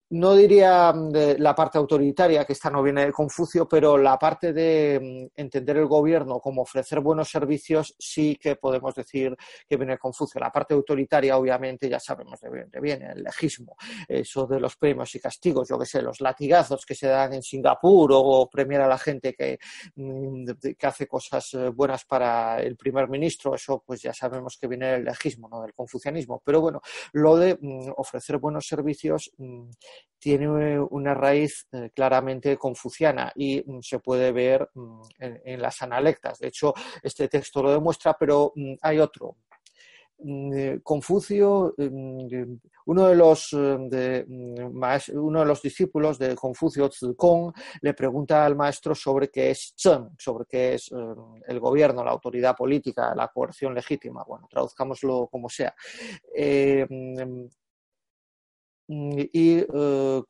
no 0.10 0.36
diría 0.36 0.94
mm, 0.94 1.39
la 1.39 1.56
parte 1.56 1.78
autoritaria, 1.78 2.46
que 2.46 2.54
esta 2.54 2.70
no 2.70 2.84
viene 2.84 3.06
de 3.06 3.12
Confucio, 3.12 3.68
pero 3.68 3.98
la 3.98 4.18
parte 4.20 4.54
de 4.54 5.30
mm, 5.36 5.39
entender 5.41 5.78
el 5.78 5.88
gobierno 5.88 6.39
como 6.39 6.62
ofrecer 6.62 7.00
buenos 7.00 7.30
servicios 7.30 7.96
sí 7.98 8.38
que 8.39 8.56
podemos 8.56 8.94
decir 8.94 9.36
que 9.68 9.78
viene 9.78 9.94
de 9.94 10.00
Confucio. 10.00 10.39
La 10.39 10.52
parte 10.52 10.74
autoritaria, 10.74 11.38
obviamente, 11.38 11.89
ya 11.89 12.00
sabemos 12.00 12.39
de 12.39 12.50
dónde 12.50 12.80
viene, 12.80 13.12
el 13.12 13.24
legismo, 13.24 13.76
eso 14.08 14.46
de 14.46 14.60
los 14.60 14.76
premios 14.78 15.13
y 15.15 15.20
castigos, 15.20 15.70
yo 15.70 15.80
que 15.80 15.86
sé, 15.86 16.02
los 16.02 16.22
latigazos 16.22 16.86
que 16.86 16.96
se 16.96 17.08
dan 17.08 17.34
en 17.34 17.41
Singapur 17.41 18.12
o 18.13 18.50
premiar 18.50 18.82
a 18.82 18.88
la 18.88 18.98
gente 18.98 19.34
que, 19.34 19.58
mm, 19.96 20.46
que 20.78 20.88
hace 20.88 21.08
cosas 21.08 21.54
eh, 21.54 21.70
buenas 21.70 22.06
para 22.06 22.62
el 22.62 22.76
primer 22.76 23.10
ministro, 23.10 23.56
eso 23.56 23.84
pues 23.86 24.02
ya 24.02 24.13
sabemos 24.13 24.58
que 24.60 24.68
viene 24.68 24.91
del 24.91 25.06
legismo, 25.06 25.50
no 25.50 25.62
del 25.62 25.74
confucianismo. 25.74 26.41
Pero 26.46 26.62
bueno, 26.62 26.82
lo 27.13 27.38
de 27.38 27.58
ofrecer 27.98 28.38
buenos 28.38 28.68
servicios 28.68 29.32
tiene 30.25 30.79
una 30.79 31.13
raíz 31.13 31.67
eh, 31.71 31.91
claramente 31.93 32.58
confuciana 32.58 33.31
y 33.36 33.63
mm, 33.63 33.81
se 33.81 33.99
puede 33.99 34.31
ver 34.31 34.67
mm, 34.73 35.01
en, 35.19 35.62
las 35.62 35.84
analectas. 35.84 36.39
De 36.39 36.47
hecho, 36.47 36.73
este 37.03 37.27
texto 37.27 37.62
lo 37.62 37.71
demuestra, 37.71 38.15
pero 38.19 38.51
mm, 38.55 38.73
hay 38.81 38.97
otro. 38.97 39.38
Eh, 40.17 40.79
Confucio, 40.81 41.75
uno 41.77 43.08
de 43.08 43.15
los, 43.15 43.49
de, 43.51 44.25
uno 45.13 45.39
de 45.41 45.45
los 45.45 45.62
discípulos 45.62 46.17
de 46.17 46.34
Confucio, 46.36 46.89
Zikong, 46.89 47.53
le 47.81 47.93
pregunta 47.93 48.45
al 48.45 48.55
maestro 48.55 48.95
sobre 48.95 49.29
qué 49.29 49.51
es 49.51 49.75
Chen, 49.75 50.10
sobre 50.17 50.45
qué 50.45 50.73
es 50.73 50.89
el 51.47 51.60
gobierno, 51.60 52.03
la 52.03 52.12
autoridad 52.12 52.55
política, 52.55 53.13
la 53.13 53.27
coerción 53.27 53.75
legítima. 53.75 54.23
Bueno, 54.23 54.47
traduzcámoslo 54.49 55.27
como 55.27 55.49
sea. 55.49 55.75
Eh, 56.34 56.88
y 58.88 59.58
eh, 59.58 60.21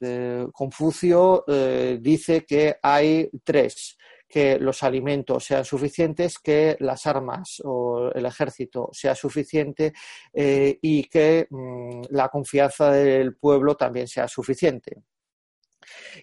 eh, 0.00 0.46
Confucio 0.52 1.44
eh, 1.46 1.98
dice 2.00 2.44
que 2.44 2.76
hay 2.82 3.30
tres, 3.44 3.98
que 4.28 4.58
los 4.58 4.82
alimentos 4.82 5.44
sean 5.44 5.64
suficientes, 5.64 6.38
que 6.38 6.76
las 6.80 7.06
armas 7.06 7.60
o 7.64 8.10
el 8.14 8.26
ejército 8.26 8.88
sea 8.92 9.14
suficiente 9.14 9.92
y 10.32 11.04
que 11.04 11.46
mm, 11.48 12.02
la 12.10 12.28
confianza 12.28 12.90
del 12.90 13.36
pueblo 13.36 13.76
también 13.76 14.08
sea 14.08 14.26
suficiente. 14.26 15.02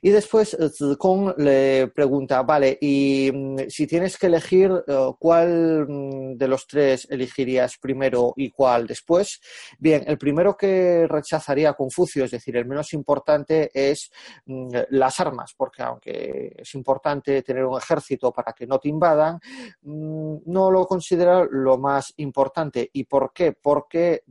Y 0.02 0.10
después 0.10 0.54
eh, 0.54 0.69
Zikong 0.69 1.36
le 1.38 1.88
pregunta, 1.88 2.41
vale, 2.43 2.78
y 2.82 3.32
mm, 3.34 3.69
si 3.69 3.88
tienes 3.88 4.17
que 4.17 4.28
elegir, 4.28 4.71
eh, 4.88 5.12
¿cuál 5.19 5.88
mm, 5.88 6.38
de 6.38 6.47
los 6.47 6.67
tres 6.67 7.08
elegirías 7.10 7.78
primero 7.78 8.34
y 8.36 8.49
cuál 8.52 8.88
después? 8.88 9.41
Bien, 9.80 10.04
el 10.08 10.17
primero 10.17 10.56
que 10.58 11.08
rechazaría 11.08 11.73
Confucio, 11.73 12.26
es 12.26 12.32
decir, 12.32 12.58
el 12.58 12.65
menos 12.65 12.93
importante, 12.93 13.71
es 13.73 14.12
mm, 14.45 14.69
las 14.91 15.19
armas, 15.19 15.54
porque 15.56 15.84
aunque 15.84 16.56
es 16.58 16.76
importante 16.76 17.41
tener 17.41 17.65
un 17.65 17.78
ejército 17.78 18.32
para 18.32 18.54
que 18.54 18.67
no 18.67 18.80
te 18.80 18.89
invadan, 18.89 19.39
no 19.84 20.71
lo 20.71 20.86
considera 20.86 21.45
lo 21.49 21.78
más 21.78 22.13
importante. 22.17 22.89
¿Y 22.93 23.06
por 23.06 23.32
qué? 23.34 23.54
Porque 23.54 24.23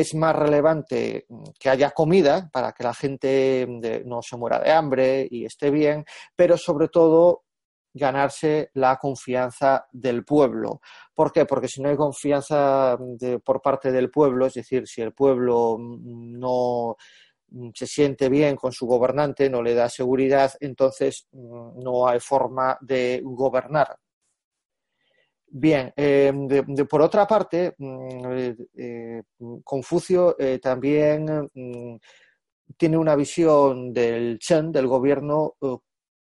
es 0.00 0.14
más 0.14 0.34
relevante 0.34 1.26
que 1.58 1.68
haya 1.68 1.90
comida 1.90 2.48
para 2.52 2.72
que 2.72 2.84
la 2.84 2.94
gente 2.94 3.66
mm, 3.66 4.08
no 4.08 4.22
se 4.22 4.36
muera 4.36 4.58
de 4.58 4.70
hambre 4.70 5.26
y 5.30 5.44
esté 5.44 5.70
bien, 5.70 6.04
pero 6.34 6.56
sobre 6.56 6.88
todo 6.88 7.44
ganarse 7.92 8.70
la 8.74 8.96
confianza 8.96 9.86
del 9.90 10.24
pueblo. 10.24 10.80
¿Por 11.14 11.32
qué? 11.32 11.46
Porque 11.46 11.68
si 11.68 11.80
no 11.80 11.88
hay 11.88 11.96
confianza 11.96 12.96
mm, 12.98 13.36
por 13.44 13.60
parte 13.62 13.90
del 13.90 14.10
pueblo, 14.10 14.46
es 14.46 14.54
decir, 14.54 14.86
si 14.86 15.00
el 15.02 15.12
pueblo 15.12 15.76
mm, 15.78 16.38
no 16.38 16.96
se 17.74 17.86
siente 17.86 18.28
bien 18.28 18.56
con 18.56 18.72
su 18.72 18.86
gobernante, 18.86 19.48
no 19.48 19.62
le 19.62 19.74
da 19.74 19.88
seguridad, 19.88 20.52
entonces 20.60 21.28
no 21.32 22.08
hay 22.08 22.20
forma 22.20 22.76
de 22.80 23.20
gobernar. 23.24 23.96
Bien, 25.58 25.90
eh, 25.96 26.30
por 26.86 27.00
otra 27.00 27.26
parte, 27.26 27.74
mm, 27.78 28.26
eh, 28.30 28.56
eh, 28.76 29.22
Confucio 29.64 30.36
también 30.60 31.48
mm, 31.54 31.96
tiene 32.76 32.98
una 32.98 33.16
visión 33.16 33.90
del 33.90 34.38
Chen, 34.38 34.70
del 34.70 34.86
gobierno, 34.86 35.54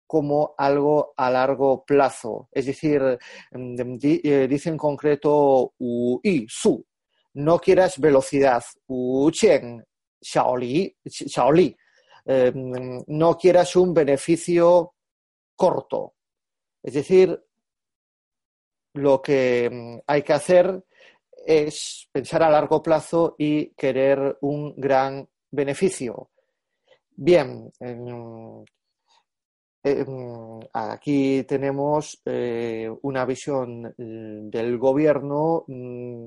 como 0.05 0.53
algo 0.55 1.15
a 1.17 1.31
largo 1.31 1.83
plazo. 1.83 2.47
Es 2.51 2.67
decir, 2.67 3.01
mm, 3.53 3.97
dice 3.97 4.69
en 4.69 4.77
concreto 4.77 5.73
Wu 5.79 6.19
y 6.21 6.45
Su, 6.47 6.85
no 7.33 7.57
quieras 7.57 7.99
velocidad, 7.99 8.63
Wu 8.87 9.31
Chen, 9.31 9.83
Xiaoli, 10.21 10.95
no 13.07 13.37
quieras 13.37 13.75
un 13.75 13.95
beneficio 13.95 14.93
corto. 15.55 16.13
Es 16.83 16.93
decir, 16.93 17.41
lo 18.93 19.21
que 19.21 19.69
mm, 19.71 19.99
hay 20.07 20.21
que 20.23 20.33
hacer 20.33 20.83
es 21.45 22.07
pensar 22.11 22.43
a 22.43 22.49
largo 22.49 22.81
plazo 22.81 23.35
y 23.37 23.71
querer 23.71 24.37
un 24.41 24.73
gran 24.77 25.27
beneficio. 25.51 26.29
Bien, 27.15 27.71
aquí 30.73 31.43
tenemos 31.43 32.21
eh, 32.25 32.89
una 33.01 33.25
visión 33.25 33.93
mm, 33.97 34.49
del 34.49 34.77
gobierno 34.77 35.65
mm, 35.67 36.25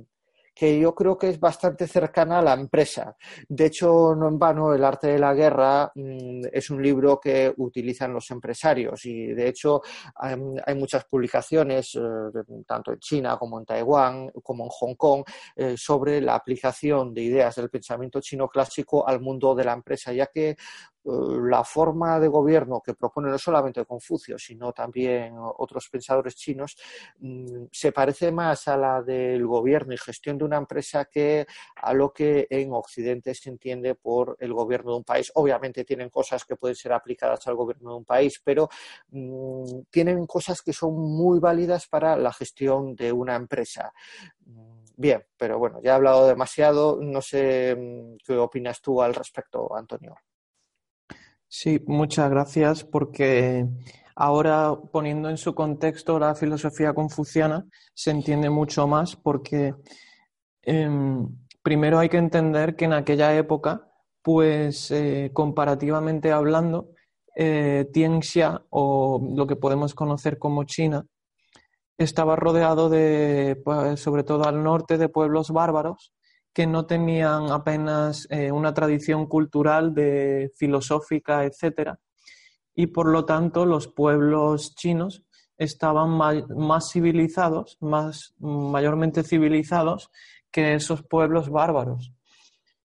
que 0.57 0.81
yo 0.81 0.95
creo 0.95 1.19
que 1.19 1.29
es 1.29 1.39
bastante 1.39 1.87
cercana 1.87 2.39
a 2.39 2.43
la 2.43 2.55
empresa. 2.55 3.15
De 3.47 3.67
hecho, 3.67 4.15
no 4.17 4.29
en 4.29 4.39
vano, 4.39 4.73
El 4.73 4.85
arte 4.85 5.09
de 5.09 5.19
la 5.19 5.35
guerra 5.35 5.93
mm, 5.95 6.47
es 6.51 6.71
un 6.71 6.83
libro 6.83 7.21
que 7.21 7.53
utilizan 7.59 8.15
los 8.15 8.31
empresarios 8.31 9.05
y, 9.05 9.27
de 9.35 9.49
hecho, 9.49 9.83
hay, 10.15 10.35
muchas 10.75 11.05
publicaciones, 11.05 11.95
eh, 11.97 12.01
tanto 12.67 12.93
en 12.93 12.99
China 13.01 13.37
como 13.37 13.59
en 13.59 13.67
Taiwán, 13.67 14.31
como 14.43 14.65
en 14.65 14.71
Hong 14.71 14.95
Kong, 14.95 15.25
eh, 15.55 15.75
sobre 15.77 16.23
la 16.23 16.37
aplicación 16.37 17.13
de 17.13 17.23
ideas 17.23 17.55
del 17.57 17.69
pensamiento 17.69 18.23
chino 18.23 18.49
clásico 18.49 19.07
al 19.07 19.21
mundo 19.21 19.55
de 19.55 19.65
la 19.65 19.75
empresa, 19.75 20.11
ya 20.15 20.27
que 20.27 20.57
la 21.07 21.63
forma 21.65 22.19
de 22.19 22.29
gobierno 22.29 22.81
que 22.81 22.95
propone 22.95 23.31
no 23.31 23.39
solamente 23.39 23.85
Confucio, 23.85 24.39
sino 24.39 24.73
también 24.73 25.35
otros 25.39 25.89
pensadores 25.89 26.35
chinos, 26.35 26.77
mm, 27.21 27.67
se 27.71 27.93
parece 27.93 28.33
más 28.33 28.67
a 28.69 28.77
la 28.77 29.03
del 29.03 29.47
gobierno 29.47 29.95
y 29.95 29.99
gestión 29.99 30.39
de 30.39 30.45
una 30.45 30.57
empresa 30.57 31.05
que 31.05 31.47
a 31.77 31.93
lo 31.93 32.13
que 32.13 32.47
en 32.51 32.73
Occidente 32.73 33.35
se 33.35 33.51
entiende 33.51 33.95
por 33.95 34.37
el 34.41 34.53
gobierno 34.53 34.93
de 34.93 34.97
un 34.99 35.05
país. 35.05 35.31
Obviamente 35.35 35.85
tienen 35.85 36.11
cosas 36.11 36.45
que 36.45 36.57
pueden 36.57 36.77
ser 36.77 36.93
aplicadas 36.93 37.47
al 37.47 37.55
gobierno 37.55 37.91
de 37.91 37.97
un 37.99 38.05
país, 38.05 38.41
pero 38.43 38.69
mm, 39.11 39.83
tienen 39.91 40.27
cosas 40.27 40.63
que 40.63 40.73
son 40.73 40.95
muy 40.95 41.39
válidas 41.39 41.87
para 41.87 42.17
la 42.17 42.33
gestión 42.33 42.95
de 42.97 43.13
una 43.13 43.37
empresa. 43.37 43.93
Mm, 44.47 44.85
bien, 44.97 45.25
pero 45.37 45.59
bueno, 45.59 45.81
ya 45.83 45.93
he 45.93 45.95
hablado 45.95 46.27
demasiado. 46.27 46.99
No 47.01 47.23
sé 47.23 48.17
qué 48.25 48.37
opinas 48.37 48.81
tú 48.81 49.03
al 49.03 49.15
respecto, 49.15 49.75
Antonio. 49.77 50.17
Sí, 51.59 51.83
muchas 51.87 52.29
gracias 52.29 52.85
porque 52.85 53.67
ahora 54.15 54.75
poniendo 54.93 55.31
en 55.31 55.39
su 55.39 55.55
contexto 55.55 56.19
la 56.19 56.35
filosofía 56.35 56.93
confuciana 56.93 57.65
se 57.95 58.11
entiende 58.11 58.51
mucho 58.51 58.87
más 58.87 59.17
porque 59.17 59.75
em, 60.61 61.27
primero 61.63 61.99
hay 61.99 62.11
que 62.11 62.19
entender 62.19 62.77
que 62.77 62.85
en 62.85 62.93
aquella 62.93 63.35
época, 63.35 63.89
pues 64.21 64.91
eh, 64.91 65.31
comparativamente 65.33 66.31
hablando, 66.31 66.91
eh, 67.35 67.89
Tianxia 67.91 68.63
o 68.69 69.27
lo 69.35 69.47
que 69.47 69.57
podemos 69.57 69.95
conocer 69.95 70.39
como 70.39 70.65
China 70.65 71.07
estaba 71.97 72.37
rodeado 72.37 72.91
de, 72.91 73.59
pues, 73.65 73.99
sobre 73.99 74.25
todo 74.25 74.45
al 74.45 74.63
norte, 74.63 74.99
de 74.99 75.09
pueblos 75.09 75.51
bárbaros 75.53 76.13
que 76.57 76.67
no 76.67 76.87
tenían 76.87 77.51
apenas 77.51 78.27
eh, 78.31 78.51
una 78.51 78.73
tradición 78.73 79.27
cultural 79.27 79.93
de 79.93 80.51
filosófica, 80.57 81.45
etcétera, 81.45 82.01
y 82.75 82.87
por 82.87 83.09
lo 83.09 83.27
tanto 83.27 83.67
los 83.67 83.89
pueblos 83.89 84.75
chinos 84.75 85.23
estaban 85.59 86.09
más, 86.13 86.91
civilizados, 86.91 87.77
más 87.83 88.33
mayormente 88.39 89.23
civilizados 89.23 90.11
que 90.51 90.73
esos 90.73 91.03
pueblos 91.03 91.51
bárbaros. 91.51 92.15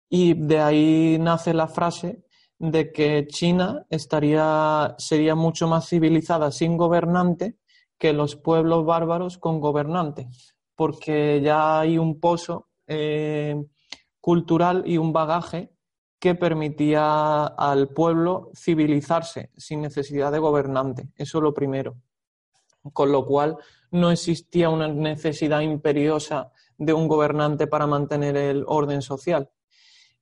Y 0.08 0.34
de 0.34 0.60
ahí 0.60 1.18
nace 1.18 1.52
la 1.52 1.66
frase 1.66 2.22
de 2.60 2.92
que 2.92 3.26
China 3.26 3.84
estaría, 3.90 4.94
sería 4.98 5.34
mucho 5.34 5.66
más 5.66 5.88
civilizada 5.88 6.52
sin 6.52 6.76
gobernante 6.76 7.56
que 7.98 8.12
los 8.12 8.36
pueblos 8.36 8.86
bárbaros 8.86 9.36
con 9.36 9.58
gobernante, 9.58 10.28
porque 10.76 11.40
ya 11.42 11.80
hay 11.80 11.98
un 11.98 12.20
pozo 12.20 12.67
eh, 12.88 13.54
cultural 14.20 14.82
y 14.86 14.98
un 14.98 15.12
bagaje 15.12 15.70
que 16.18 16.34
permitía 16.34 17.46
al 17.46 17.88
pueblo 17.90 18.50
civilizarse 18.56 19.50
sin 19.56 19.80
necesidad 19.82 20.32
de 20.32 20.40
gobernante. 20.40 21.08
Eso 21.14 21.38
es 21.38 21.42
lo 21.42 21.54
primero. 21.54 21.96
Con 22.92 23.12
lo 23.12 23.24
cual 23.24 23.56
no 23.92 24.10
existía 24.10 24.70
una 24.70 24.88
necesidad 24.88 25.60
imperiosa 25.60 26.50
de 26.76 26.92
un 26.92 27.06
gobernante 27.06 27.66
para 27.66 27.86
mantener 27.86 28.36
el 28.36 28.64
orden 28.66 29.02
social. 29.02 29.50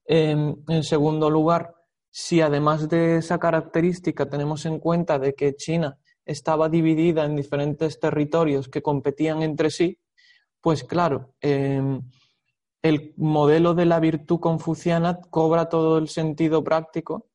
en 0.09 0.83
segundo 0.85 1.31
lugar, 1.31 1.74
si 2.11 2.40
además 2.40 2.88
de 2.88 3.18
esa 3.18 3.38
característica 3.38 4.29
tenemos 4.29 4.64
en 4.64 4.79
cuenta 4.79 5.18
de 5.18 5.35
que 5.35 5.55
China 5.55 5.98
estaba 6.24 6.68
dividida 6.68 7.24
en 7.24 7.37
diferentes 7.37 8.00
territorios 8.00 8.68
que 8.68 8.81
competían 8.81 9.42
entre 9.42 9.70
sí, 9.70 10.00
pues 10.62 10.83
claro, 10.83 11.35
em, 11.40 12.00
el 12.88 13.14
modelo 13.16 13.75
de 13.75 13.87
la 13.87 14.01
virtud 14.01 14.40
confuciana 14.40 15.20
cobra 15.31 15.68
todo 15.68 15.99
el 15.99 16.09
sentido 16.09 16.62
práctico 16.62 17.27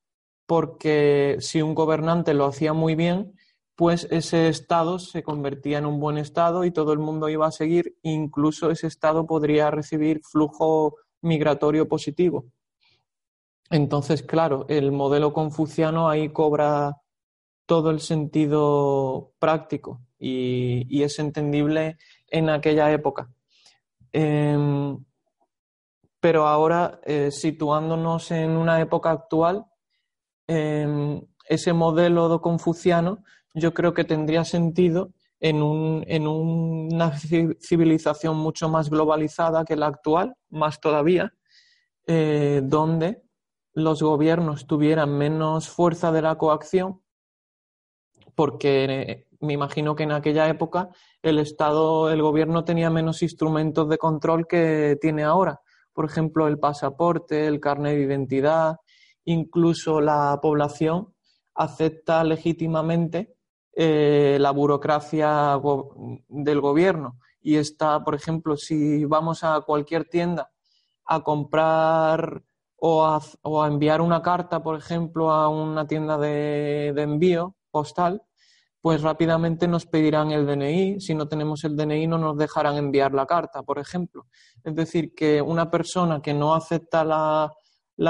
porque 0.46 1.38
si 1.40 1.62
un 1.62 1.76
gobernante 1.76 2.34
lo 2.34 2.46
hacía 2.46 2.74
muy 2.74 2.96
bien, 2.96 3.34
pues 3.76 4.08
ese 4.12 4.50
estado 4.50 5.00
se 5.00 5.24
convertía 5.24 5.78
en 5.78 5.86
un 5.86 6.00
buen 6.00 6.18
estado 6.18 6.66
y 6.66 6.72
todo 6.72 6.94
el 6.94 7.00
mundo 7.00 7.30
iba 7.30 7.48
a 7.48 7.52
seguir, 7.52 7.96
incluso 8.02 8.70
ese 8.70 8.88
estado 8.88 9.26
podría 9.26 9.72
recibir 9.72 10.22
flujo 10.24 10.98
migratorio 11.22 11.88
positivo. 11.88 12.46
Entonces, 13.70 14.24
claro, 14.24 14.66
el 14.68 14.92
modelo 14.92 15.32
confuciano 15.32 16.10
ahí 16.10 16.30
cobra 16.30 16.98
todo 17.66 17.90
el 17.90 18.02
sentido 18.02 19.32
práctico 19.40 20.02
y, 20.20 21.02
es 21.02 21.18
entendible 21.20 21.98
en 22.28 22.50
aquella 22.50 22.92
época. 22.92 23.30
Em, 24.12 24.98
pero 26.22 26.48
ahora, 26.48 27.02
eh, 27.04 27.32
situándonos 27.32 28.30
en 28.32 28.52
una 28.52 28.80
época 28.80 29.10
actual, 29.10 29.66
em, 30.48 31.20
ese 31.50 31.74
modelo 31.74 32.40
confuciano 32.42 33.24
yo 33.54 33.74
creo 33.74 33.94
que 33.94 34.06
tendría 34.06 34.46
sentido 34.46 35.12
en, 35.40 35.62
una 35.64 37.18
civilización 37.60 38.38
mucho 38.38 38.70
más 38.70 38.90
globalizada 38.90 39.66
que 39.66 39.76
la 39.76 39.88
actual, 39.88 40.36
más 40.50 40.80
todavía, 40.80 41.34
eh, 42.06 42.62
donde 42.64 43.24
los 43.74 44.04
gobiernos 44.04 44.68
tuvieran 44.68 45.18
menos 45.18 45.70
fuerza 45.70 46.12
de 46.12 46.22
la 46.22 46.38
coacción, 46.38 47.02
porque 48.36 48.86
eh, 48.86 49.28
me 49.40 49.54
imagino 49.54 49.96
que 49.96 50.04
en 50.04 50.12
aquella 50.12 50.48
época 50.48 50.90
el 51.24 51.40
Estado, 51.40 52.12
el 52.12 52.22
gobierno 52.22 52.64
tenía 52.64 52.92
menos 52.92 53.24
instrumentos 53.24 53.90
de 53.90 53.98
control 53.98 54.46
que 54.48 54.98
tiene 55.02 55.24
ahora 55.24 55.60
por 55.94 56.06
ejemplo, 56.06 56.48
el 56.48 56.60
pasaporte, 56.60 57.48
el 57.48 57.60
carnet 57.60 57.96
de 57.96 58.04
identidad, 58.04 58.78
incluso 59.26 60.02
la 60.02 60.40
población 60.42 61.14
acepta 61.54 62.24
legítimamente 62.24 63.36
eh, 63.74 64.38
la 64.40 64.52
burocracia 64.52 65.60
del 66.28 66.62
gobierno. 66.62 67.18
Y 67.42 67.56
está, 67.56 68.04
por 68.04 68.16
ejemplo, 68.16 68.56
si 68.56 69.06
vamos 69.06 69.44
a 69.44 69.62
cualquier 69.62 70.06
tienda 70.06 70.52
a 71.06 71.22
comprar 71.24 72.44
o 72.78 73.06
a, 73.06 73.68
enviar 73.68 74.02
una 74.02 74.22
carta, 74.22 74.64
por 74.64 74.78
ejemplo, 74.78 75.32
a 75.32 75.50
una 75.50 75.88
tienda 75.88 76.18
de 76.18 76.90
envío 76.98 77.56
postal, 77.70 78.24
pues 78.82 79.04
rápidamente 79.04 79.68
nos 79.68 79.86
pedirán 79.86 80.32
el 80.32 80.48
DNI. 80.48 81.00
Si 81.00 81.14
no 81.14 81.28
tenemos 81.28 81.64
el 81.64 81.76
DNI 81.76 82.08
no 82.08 82.18
nos 82.18 82.38
dejarán 82.38 82.78
enviar 82.78 83.14
la 83.14 83.28
carta, 83.28 83.62
por 83.62 83.78
ejemplo. 83.78 84.26
Es 84.64 84.76
decir, 84.76 85.14
que 85.14 85.42
una 85.42 85.70
persona 85.70 86.22
que 86.22 86.34
no 86.34 86.56
acepta 86.56 87.06
la, 87.06 87.54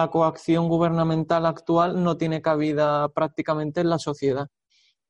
coacción 0.09 0.69
gubernamental 0.69 1.45
actual 1.45 2.01
no 2.01 2.15
tiene 2.15 2.41
cabida 2.41 3.09
prácticamente 3.09 3.81
en 3.81 3.89
la 3.89 3.99
sociedad. 3.99 4.47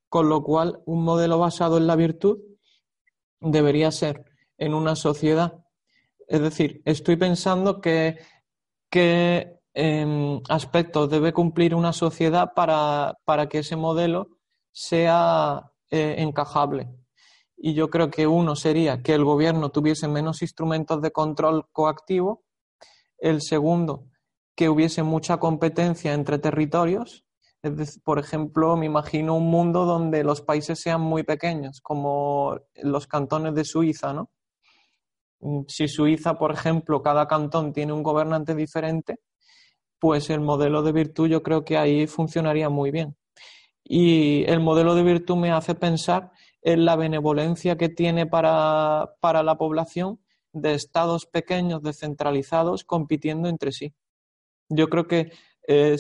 Con 0.09 0.27
lo 0.29 0.41
cual, 0.41 0.81
un 0.85 1.03
modelo 1.03 1.37
basado 1.37 1.77
en 1.77 1.85
la 1.85 1.95
virtud 1.95 2.39
debería 3.39 3.91
ser 3.91 4.25
en 4.57 4.73
una 4.73 4.95
sociedad. 4.95 5.63
Es 6.27 6.41
decir, 6.41 6.81
estoy 6.85 7.17
pensando 7.17 7.79
que 7.81 8.17
qué 8.89 9.59
em, 9.75 10.41
aspectos 10.49 11.09
debe 11.09 11.33
cumplir 11.33 11.75
una 11.75 11.93
sociedad 11.93 12.53
para, 12.55 13.15
para 13.25 13.47
que 13.47 13.59
ese 13.59 13.75
modelo 13.75 14.40
sea 14.71 15.71
eh, 15.89 16.15
encajable. 16.19 16.89
Y 17.57 17.73
yo 17.73 17.89
creo 17.89 18.09
que 18.09 18.27
uno 18.27 18.55
sería 18.55 19.03
que 19.03 19.13
el 19.13 19.23
gobierno 19.23 19.69
tuviese 19.69 20.07
menos 20.07 20.41
instrumentos 20.41 21.01
de 21.01 21.11
control 21.11 21.67
coactivo. 21.71 22.43
El 23.19 23.41
segundo, 23.41 24.07
que 24.55 24.69
hubiese 24.69 25.03
mucha 25.03 25.37
competencia 25.37 26.13
entre 26.13 26.39
territorios. 26.39 27.25
por 28.03 28.19
ejemplo, 28.19 28.75
me 28.77 28.87
imagino 28.87 29.35
un 29.35 29.49
mundo 29.49 29.85
donde 29.85 30.23
los 30.23 30.41
países 30.41 30.79
sean 30.79 31.01
muy 31.01 31.23
pequeños, 31.23 31.79
como 31.81 32.59
los 32.81 33.05
cantones 33.07 33.53
de 33.53 33.65
Suiza, 33.65 34.13
¿no? 34.13 34.31
Si 35.67 35.87
Suiza, 35.87 36.35
por 36.37 36.51
ejemplo, 36.51 37.01
cada 37.01 37.27
cantón 37.27 37.73
tiene 37.73 37.93
un 37.93 38.03
gobernante 38.03 38.55
diferente, 38.55 39.19
pues 39.99 40.29
el 40.29 40.41
modelo 40.41 40.83
de 40.83 40.91
virtud 40.91 41.27
yo 41.27 41.43
creo 41.43 41.63
que 41.65 41.77
ahí 41.77 42.07
funcionaría 42.07 42.69
muy 42.69 42.91
bien. 42.91 43.15
Y 43.93 44.45
el 44.45 44.61
modelo 44.61 44.95
de 44.95 45.03
virtud 45.03 45.35
me 45.35 45.51
hace 45.51 45.75
pensar 45.75 46.31
en 46.61 46.85
la 46.85 46.95
benevolencia 46.95 47.75
que 47.75 47.89
tiene 47.89 48.25
para, 48.25 49.17
la 49.21 49.57
población 49.57 50.21
de 50.53 50.75
estados 50.75 51.25
pequeños 51.25 51.83
descentralizados 51.83 52.85
compitiendo 52.85 53.49
entre 53.49 53.73
sí. 53.73 53.93
Yo 54.69 54.87
creo 54.87 55.09
que 55.09 55.33
eh, 55.67 55.97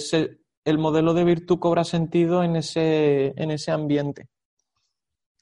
el 0.63 0.77
modelo 0.77 1.13
de 1.13 1.25
virtud 1.25 1.59
cobra 1.59 1.83
sentido 1.83 2.43
en 2.43 2.55
ese, 2.55 3.33
en 3.35 3.51
ese 3.51 3.71
ambiente. 3.71 4.29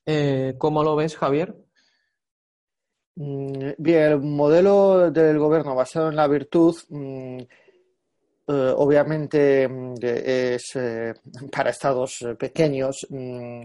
Eh, 0.07 0.55
¿Cómo 0.57 0.83
lo 0.83 0.95
ves, 0.95 1.17
Javier? 1.17 1.55
Mm, 3.13 3.73
bien, 3.77 4.01
el 4.01 4.21
modelo 4.21 5.11
del 5.11 5.37
gobierno 5.37 5.75
basado 5.75 6.09
en 6.09 6.15
la 6.15 6.27
virtud 6.27 6.75
mm, 6.89 7.41
eh, 8.51 8.73
obviamente 8.77 9.67
mm, 9.67 9.93
es 10.01 10.75
eh, 10.75 11.13
para 11.51 11.69
estados 11.69 12.21
eh, 12.23 12.35
pequeños. 12.35 13.05
Mm, 13.09 13.63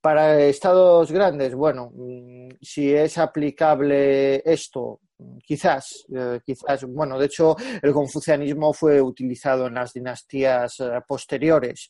para 0.00 0.40
estados 0.42 1.12
grandes, 1.12 1.54
bueno, 1.54 1.90
mm, 1.94 2.48
si 2.60 2.94
es 2.94 3.18
aplicable 3.18 4.42
esto, 4.44 5.00
quizás, 5.42 6.04
quizás, 6.44 6.84
bueno, 6.84 7.18
de 7.18 7.26
hecho, 7.26 7.56
el 7.80 7.92
confucianismo 7.92 8.74
fue 8.74 9.00
utilizado 9.00 9.68
en 9.68 9.74
las 9.74 9.92
dinastías 9.94 10.76
posteriores. 11.08 11.88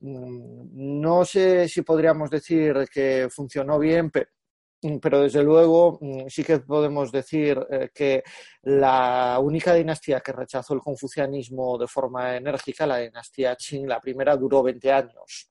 No 0.00 1.24
sé 1.24 1.68
si 1.68 1.82
podríamos 1.82 2.30
decir 2.30 2.86
que 2.92 3.28
funcionó 3.30 3.78
bien, 3.80 4.10
pero 4.10 4.28
pero 5.00 5.20
desde 5.20 5.42
luego 5.42 5.98
mm, 6.00 6.26
sí 6.28 6.44
que 6.44 6.60
podemos 6.60 7.12
decir 7.12 7.58
eh, 7.70 7.90
que 7.94 8.22
la 8.62 9.38
única 9.40 9.74
dinastía 9.74 10.20
que 10.20 10.32
rechazó 10.32 10.74
el 10.74 10.80
confucianismo 10.80 11.78
de 11.78 11.86
forma 11.86 12.36
enérgica, 12.36 12.86
la 12.86 12.98
dinastía 12.98 13.56
Qing, 13.56 13.86
la 13.86 14.00
primera 14.00 14.36
duró 14.36 14.62
20 14.62 14.92
años. 14.92 15.50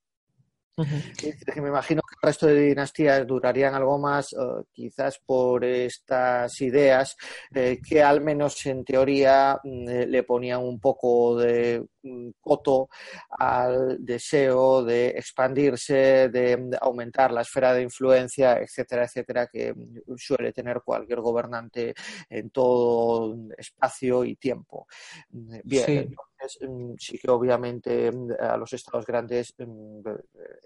Que 0.75 1.61
me 1.61 1.69
imagino 1.69 2.01
que 2.01 2.15
el 2.15 2.27
resto 2.27 2.47
de 2.47 2.59
dinastías 2.59 3.25
durarían 3.25 3.73
algo 3.75 3.97
más, 3.97 4.33
eh, 4.33 4.37
quizás 4.73 5.19
por 5.25 5.63
estas 5.63 6.59
ideas 6.61 7.15
eh, 7.53 7.79
que 7.81 8.03
al 8.03 8.19
menos 8.21 8.65
en 8.65 8.83
teoría 8.83 9.57
mm, 9.63 9.89
eh, 9.89 10.07
le 10.07 10.23
ponían 10.23 10.61
un 10.61 10.79
poco 10.79 11.37
de 11.37 11.85
mm, 12.03 12.29
coto 12.41 12.89
al 13.29 14.03
deseo 14.03 14.83
de 14.83 15.09
expandirse, 15.09 16.27
de, 16.29 16.57
mm, 16.57 16.71
aumentar 16.81 17.31
la 17.31 17.41
esfera 17.41 17.73
de 17.73 17.83
influencia, 17.83 18.59
etcétera, 18.59 19.05
etcétera, 19.05 19.47
que 19.47 19.73
suele 20.17 20.51
tener 20.51 20.81
cualquier 20.83 21.21
gobernante 21.21 21.93
en 22.29 22.49
todo 22.49 23.37
espacio 23.57 24.25
y 24.25 24.35
tiempo. 24.35 24.87
Bien, 25.29 26.13
Mm, 26.61 26.93
sí 26.97 27.17
que 27.17 27.29
obviamente 27.31 28.11
a 28.39 28.57
los 28.57 28.71
estados 28.73 29.05
grandes 29.05 29.53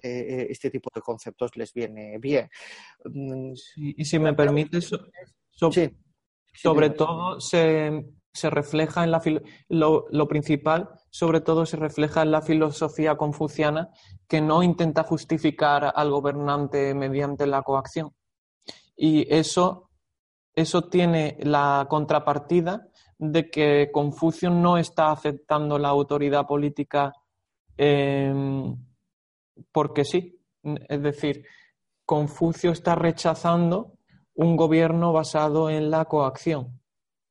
eh, 0.01 0.25
eh, 0.29 0.47
este 0.49 0.69
tipo 0.69 0.89
de 0.93 1.01
conceptos 1.01 1.55
les 1.55 1.73
viene 1.73 2.17
bien. 2.17 2.49
y 3.75 4.05
si 4.05 4.19
me 4.19 4.33
permite, 4.33 4.79
sobre 4.81 6.89
todo 6.89 7.39
se, 7.39 8.03
refleja 8.49 9.03
en 9.03 9.11
la 9.11 9.21
lo, 9.69 10.05
lo, 10.09 10.27
principal, 10.27 10.89
sobre 11.09 11.41
todo 11.41 11.65
se 11.65 11.77
refleja 11.77 12.21
en 12.21 12.31
la 12.31 12.41
filosofía 12.41 13.15
confuciana 13.15 13.89
que 14.27 14.41
no 14.41 14.63
intenta 14.63 15.03
justificar 15.03 15.91
al 15.95 16.11
gobernante 16.11 16.93
mediante 16.93 17.47
la 17.47 17.63
coacción. 17.63 18.13
Y 18.95 19.33
eso, 19.33 19.89
eso 20.53 20.89
tiene 20.89 21.37
la 21.39 21.87
contrapartida 21.89 22.89
de 23.19 23.49
que 23.49 23.89
Confucio 23.91 24.49
no 24.49 24.77
está 24.77 25.11
aceptando 25.11 25.77
la 25.77 25.89
autoridad 25.89 26.47
política 26.47 27.13
em, 27.77 28.75
porque 29.71 30.05
sí. 30.05 30.39
Es 30.63 31.01
decir, 31.01 31.45
Confucio 32.05 32.71
está 32.71 32.95
rechazando 32.95 33.93
un 34.33 34.55
gobierno 34.55 35.13
basado 35.13 35.69
en 35.69 35.91
la 35.91 36.05
coacción. 36.05 36.79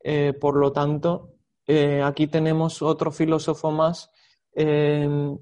Eh, 0.00 0.32
por 0.32 0.56
lo 0.56 0.72
tanto, 0.72 1.34
eh, 1.66 2.02
aquí 2.02 2.26
tenemos 2.26 2.82
otro 2.82 3.10
filósofo 3.10 3.70
más 3.70 4.10
em, 4.52 5.38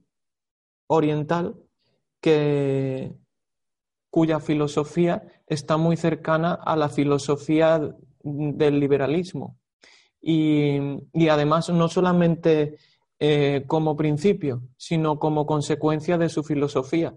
oriental 0.89 1.57
que, 2.21 3.15
cuya 4.11 4.41
filosofía 4.41 5.23
está 5.47 5.77
muy 5.77 5.99
cercana 5.99 6.55
a 6.55 6.75
la 6.75 6.89
filosofía 6.89 7.81
del 8.23 8.81
liberalismo. 8.81 9.59
Y, 10.23 10.79
además 11.29 11.69
no 11.69 11.89
solamente 11.89 12.79
eh, 13.19 13.65
como 13.67 13.97
principio, 13.97 14.63
sino 14.77 15.19
como 15.19 15.47
consecuencia 15.47 16.19
de 16.19 16.29
su 16.29 16.43
filosofía, 16.45 17.15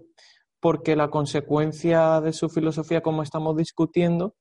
porque 0.58 0.96
la 0.96 1.10
consecuencia 1.10 2.20
de 2.20 2.32
su 2.32 2.48
filosofía, 2.48 3.02
como 3.02 3.22
estamos 3.22 3.56
discutiendo, 3.56 4.34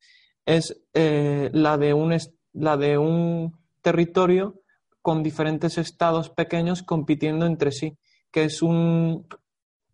es 0.46 0.82
eh, 0.94 1.50
la, 1.54 1.78
de 1.78 1.94
un, 1.94 2.18
la 2.54 2.78
de 2.78 2.98
un 2.98 3.58
territorio 3.82 4.62
con 5.02 5.24
diferentes 5.24 5.78
estados 5.78 6.30
pequeños 6.30 6.84
compitiendo 6.84 7.46
entre 7.46 7.72
sí, 7.72 7.98
que 8.32 8.46
es 8.46 8.62
un, 8.62 9.28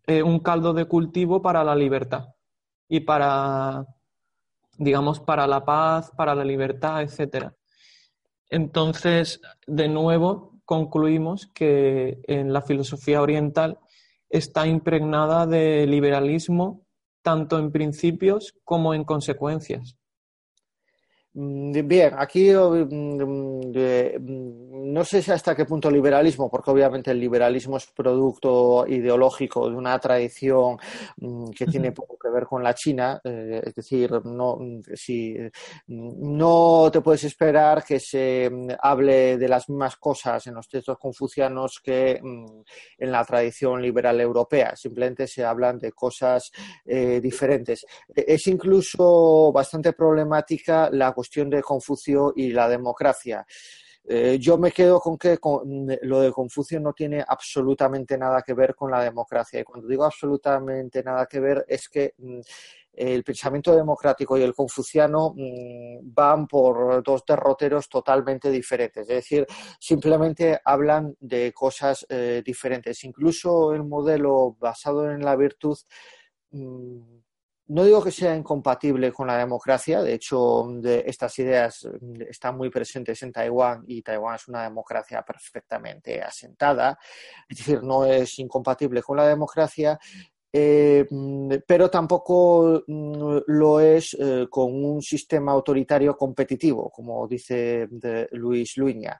eh, 0.06 0.22
un 0.22 0.40
caldo 0.40 0.72
de 0.72 0.86
cultivo 0.86 1.42
para 1.42 1.64
la 1.64 1.74
libertad 1.74 2.28
y 2.88 3.00
para, 3.00 3.86
digamos, 4.78 5.20
para 5.20 5.46
la 5.46 5.64
paz, 5.64 6.12
para 6.16 6.34
la 6.34 6.44
libertad, 6.44 7.02
etcétera. 7.02 7.54
Entonces, 8.48 9.40
de 9.66 9.88
nuevo, 9.88 10.55
concluimos 10.66 11.46
que 11.54 12.18
en 12.24 12.52
la 12.52 12.60
filosofía 12.60 13.22
oriental 13.22 13.78
está 14.28 14.66
impregnada 14.66 15.46
de 15.46 15.86
liberalismo 15.86 16.82
tanto 17.22 17.58
en 17.58 17.72
principios 17.72 18.54
como 18.64 18.92
en 18.92 19.04
consecuencias. 19.04 19.96
Mm, 21.38 21.86
bien, 21.86 22.14
aquí 22.16 22.50
mm, 22.50 23.22
mm, 23.22 24.92
no 24.94 25.04
sé 25.04 25.20
si 25.20 25.30
hasta 25.30 25.54
qué 25.54 25.66
punto 25.66 25.90
liberalismo, 25.90 26.48
porque 26.48 26.70
obviamente 26.70 27.10
el 27.10 27.20
liberalismo 27.20 27.76
es 27.76 27.86
producto 27.88 28.86
ideológico 28.88 29.68
de 29.68 29.76
una 29.76 29.98
tradición 29.98 30.78
que 31.54 31.66
tiene 31.66 31.92
poco 31.92 32.16
que 32.18 32.30
ver 32.30 32.44
con 32.46 32.62
la 32.62 32.72
China, 32.72 33.20
eh, 33.22 33.60
es 33.66 33.74
decir, 33.74 34.10
no, 34.24 34.58
si, 34.94 35.36
no 35.88 36.88
te 36.90 37.02
puedes 37.02 37.24
esperar 37.24 37.84
que 37.84 38.00
se 38.00 38.50
hable 38.80 39.36
de 39.36 39.48
las 39.48 39.68
mismas 39.68 39.96
cosas 39.96 40.46
en 40.46 40.54
los 40.54 40.68
textos 40.68 40.96
confucianos 40.98 41.80
que 41.84 42.12
en 42.16 43.12
la 43.12 43.24
tradición 43.24 43.82
liberal 43.82 44.18
europea, 44.20 44.74
simplemente 44.74 45.26
se 45.26 45.44
hablan 45.44 45.78
de 45.78 45.92
cosas 45.92 46.50
eh, 46.86 47.20
diferentes. 47.20 47.84
Es 48.14 48.46
incluso 48.46 49.52
bastante 49.52 49.92
problemática 49.92 50.88
la 50.90 51.12
cuestión 51.12 51.25
cuestión 51.26 51.50
de 51.50 51.62
Confucio 51.62 52.32
y 52.36 52.52
la 52.52 52.68
democracia. 52.68 53.44
Eh, 54.08 54.38
yo 54.40 54.56
me 54.56 54.70
quedo 54.70 55.00
con 55.00 55.18
que 55.18 55.36
lo 56.02 56.20
de 56.20 56.30
Confucio 56.30 56.78
no 56.78 56.92
tiene 56.92 57.24
absolutamente 57.26 58.16
nada 58.16 58.42
que 58.42 58.54
ver 58.54 58.76
con 58.76 58.92
la 58.92 59.02
democracia. 59.02 59.58
Y 59.58 59.64
cuando 59.64 59.88
digo 59.88 60.04
absolutamente 60.04 61.02
nada 61.02 61.26
que 61.26 61.40
ver 61.40 61.64
es 61.68 61.88
que 61.88 62.14
mm, 62.16 62.40
el 62.92 63.24
pensamiento 63.24 63.74
democrático 63.74 64.38
y 64.38 64.42
el 64.42 64.54
confuciano 64.54 65.34
mm, 65.36 66.14
van 66.14 66.46
por 66.46 67.02
dos 67.02 67.24
derroteros 67.26 67.88
totalmente 67.88 68.48
diferentes. 68.48 69.02
Es 69.02 69.16
decir, 69.16 69.44
simplemente 69.80 70.60
hablan 70.64 71.16
de 71.18 71.52
cosas 71.52 72.06
eh, 72.08 72.42
diferentes. 72.46 73.02
Incluso 73.02 73.74
el 73.74 73.82
modelo 73.82 74.56
basado 74.60 75.10
en 75.10 75.24
la 75.24 75.34
virtud. 75.34 75.76
Mm, 76.52 77.25
no 77.68 77.84
digo 77.84 78.02
que 78.02 78.10
sea 78.10 78.36
incompatible 78.36 79.12
con 79.12 79.26
la 79.26 79.38
democracia, 79.38 80.02
de 80.02 80.14
hecho, 80.14 80.68
estas 80.84 81.38
ideas 81.38 81.88
mm, 82.00 82.22
están 82.28 82.56
muy 82.56 82.70
presentes 82.70 83.22
en 83.22 83.32
Taiwán 83.32 83.84
y 83.86 84.02
Taiwán 84.02 84.36
es 84.36 84.48
una 84.48 84.62
democracia 84.62 85.22
perfectamente 85.22 86.22
asentada, 86.22 86.98
es 87.48 87.58
decir, 87.58 87.82
no 87.82 88.04
es 88.04 88.38
incompatible 88.38 89.02
con 89.02 89.16
la 89.16 89.26
democracia, 89.26 89.98
eh, 90.52 91.06
mm, 91.10 91.52
pero 91.66 91.90
tampoco 91.90 92.84
mm, 92.86 93.38
lo 93.48 93.80
es 93.80 94.16
eh, 94.18 94.46
con 94.48 94.72
un 94.72 95.02
sistema 95.02 95.52
autoritario 95.52 96.16
competitivo, 96.16 96.90
como 96.90 97.26
dice 97.26 97.88
Luis 98.32 98.76
Luña. 98.76 99.18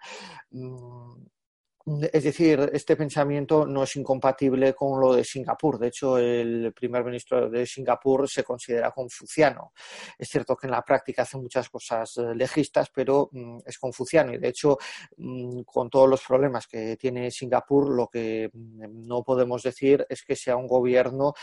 Es 2.12 2.24
decir, 2.24 2.68
este 2.72 2.96
pensamiento 2.96 3.64
no 3.64 3.84
es 3.84 3.94
incompatible 3.94 4.74
con 4.74 5.00
lo 5.00 5.14
de 5.14 5.22
Singapur. 5.22 5.78
De 5.78 5.86
hecho, 5.86 6.18
el 6.18 6.72
primer 6.72 7.04
ministro 7.04 7.48
de 7.48 7.64
Singapur 7.64 8.28
se 8.28 8.42
considera 8.42 8.90
confuciano. 8.90 9.72
Es 10.18 10.28
cierto 10.28 10.56
que 10.56 10.66
en 10.66 10.72
la 10.72 10.82
práctica 10.82 11.22
hace 11.22 11.38
muchas 11.38 11.70
cosas 11.70 12.16
eh, 12.16 12.34
legistas, 12.34 12.90
pero 12.92 13.28
mm, 13.30 13.58
es 13.64 13.78
confuciano. 13.78 14.34
Y 14.34 14.38
de 14.38 14.48
hecho, 14.48 14.78
mm, 15.16 15.60
con 15.60 15.88
todos 15.88 16.08
los 16.08 16.22
problemas 16.24 16.66
que 16.66 16.96
tiene 16.96 17.30
Singapur, 17.30 17.88
lo 17.88 18.08
que 18.08 18.50
mm, 18.52 19.06
no 19.06 19.22
podemos 19.22 19.62
decir 19.62 20.04
es 20.08 20.24
que 20.24 20.34
sea 20.34 20.56
un 20.56 20.66
gobierno 20.66 21.34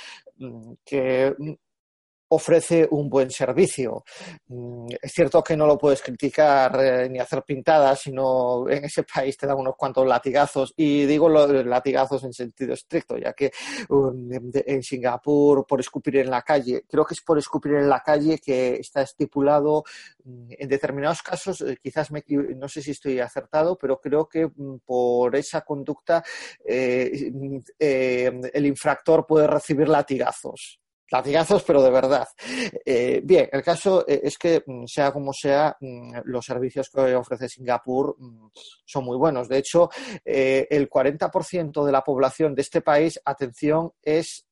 que 0.84 1.34
ofrece 2.34 2.88
un 2.92 3.10
buen 3.10 3.30
servicio. 3.30 4.04
Mm, 4.48 4.88
es 5.02 5.12
cierto 5.12 5.44
que 5.44 5.56
no 5.56 5.68
lo 5.68 5.78
puedes 5.78 6.02
criticar 6.02 6.78
eh, 6.82 7.10
ni 7.10 7.20
hacer 7.20 7.44
pintadas, 7.44 8.02
sino 8.02 8.68
en 8.70 8.86
ese 8.86 9.04
país 9.04 9.38
te 9.38 9.48
dan 9.48 9.58
unos 9.58 9.76
cuantos 9.76 10.06
latigazos, 10.08 10.74
y 10.76 11.06
digo 11.06 11.30
los 11.30 11.66
latigazos 11.66 12.24
en 12.24 12.34
sentido 12.34 12.74
estricto, 12.74 13.18
ya 13.18 13.34
que 13.34 13.52
um, 13.90 14.30
en 14.54 14.84
Singapur 14.84 15.66
por 15.66 15.80
escupir 15.80 16.18
en 16.18 16.30
la 16.30 16.42
calle, 16.42 16.84
creo 16.90 17.06
que 17.06 17.14
es 17.14 17.22
por 17.22 17.38
escupir 17.38 17.74
en 17.74 17.90
la 17.90 18.02
calle 18.02 18.40
que 18.40 18.76
está 18.76 19.02
estipulado 19.02 19.84
mm, 20.24 20.52
en 20.58 20.70
determinados 20.70 21.22
casos, 21.22 21.62
eh, 21.62 21.78
quizás 21.82 22.12
me, 22.12 22.24
no 22.56 22.68
sé 22.68 22.82
si 22.82 22.92
estoy 22.92 23.20
acertado, 23.20 23.78
pero 23.78 24.00
creo 24.00 24.28
que 24.28 24.48
mm, 24.48 24.80
por 24.86 25.36
esa 25.36 25.62
conducta 25.62 26.24
eh, 26.66 27.32
el 27.80 28.66
infractor 28.66 29.26
puede 29.26 29.48
recibir 29.48 29.88
latigazos 29.90 30.83
latigazos, 31.14 31.64
pero 31.64 31.82
de 31.82 31.92
verdad. 31.92 32.28
Eh, 32.84 33.22
bien, 33.24 33.48
el 33.52 33.62
caso 33.62 34.04
eh, 34.08 34.22
es 34.24 34.38
que, 34.38 34.64
mm, 34.66 34.86
sea 34.86 35.12
como 35.12 35.32
sea, 35.32 35.78
mm, 35.80 36.22
los 36.26 36.44
servicios 36.44 36.90
que 36.90 37.16
ofrece 37.16 37.48
Singapur 37.48 38.16
mm, 38.18 38.48
son 38.84 39.06
muy 39.06 39.18
buenos. 39.18 39.48
De 39.48 39.60
hecho, 39.60 39.90
eh, 40.26 40.68
el 40.70 40.90
40% 40.90 41.86
de 41.86 41.92
la 41.92 42.04
población 42.04 42.56
de 42.56 42.64
este 42.64 42.82
país, 42.82 43.20
atención, 43.24 43.92
es 44.02 44.46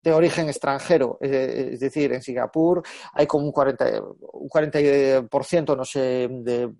de 0.00 0.12
origen 0.12 0.48
extranjero. 0.48 1.18
es 1.20 1.80
decir, 1.80 2.12
en 2.12 2.22
Singapur 2.22 2.80
hay 3.12 3.26
como 3.26 3.46
un 3.46 3.52
40%, 3.52 4.16
un 4.32 4.48
40% 4.48 5.76
no 5.76 5.84
sé, 5.84 6.28
de, 6.30 6.72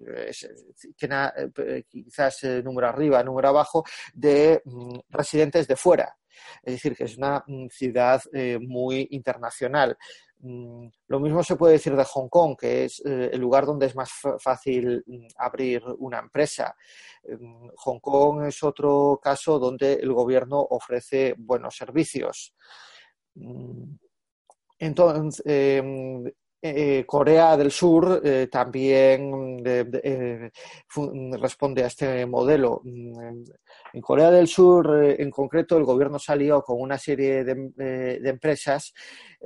quizás 1.89 2.45
número 2.63 2.87
arriba, 2.87 3.25
número 3.25 3.49
abajo, 3.49 3.85
de 4.15 4.63
residentes 5.11 5.67
de 5.67 5.75
fuera. 5.75 6.17
Es 6.63 6.75
decir, 6.75 6.97
que 6.97 7.05
es 7.05 7.17
una 7.17 7.45
mm, 7.47 7.69
ciudad 7.69 8.23
eh, 8.33 8.59
muy 8.61 9.09
internacional. 9.11 9.97
Mm, 10.41 10.87
lo 11.09 11.21
mismo 11.21 11.43
se 11.43 11.57
puede 11.57 11.75
decir 11.75 11.97
de 11.97 12.05
Hong 12.05 12.29
Kong, 12.29 12.57
que 12.59 12.85
es 12.85 13.03
eh, 13.05 13.31
el 13.33 13.41
lugar 13.41 13.67
donde 13.67 13.87
es 13.87 13.97
más 13.97 14.11
fácil 14.39 15.03
mm, 15.07 15.27
abrir 15.37 15.83
una 15.99 16.19
empresa. 16.21 16.75
Hong 17.77 18.01
Kong 18.01 18.47
es 18.47 18.63
otro 18.63 19.21
caso 19.23 19.59
donde 19.59 19.95
el 19.95 20.13
gobierno 20.13 20.61
ofrece 20.61 21.35
buenos 21.37 21.77
servicios. 21.77 22.55
Entonces, 24.79 25.43
eh, 25.45 25.83
Corea 27.07 27.57
del 27.57 27.71
Sur 27.71 28.21
eh, 28.25 28.49
también 28.51 29.63
eh, 29.65 30.51
responde 31.41 31.85
a 31.85 31.87
este 31.87 32.27
modelo. 32.27 32.81
Mm, 32.83 33.45
en 33.93 34.01
Corea 34.01 34.31
del 34.31 34.49
Sur, 34.49 35.05
en 35.05 35.31
concreto, 35.31 35.77
el 35.77 35.85
gobierno 35.85 36.19
salió 36.19 36.63
con 36.63 36.81
una 36.81 36.99
serie 36.99 37.45
de, 37.45 38.21
empresas 38.29 38.93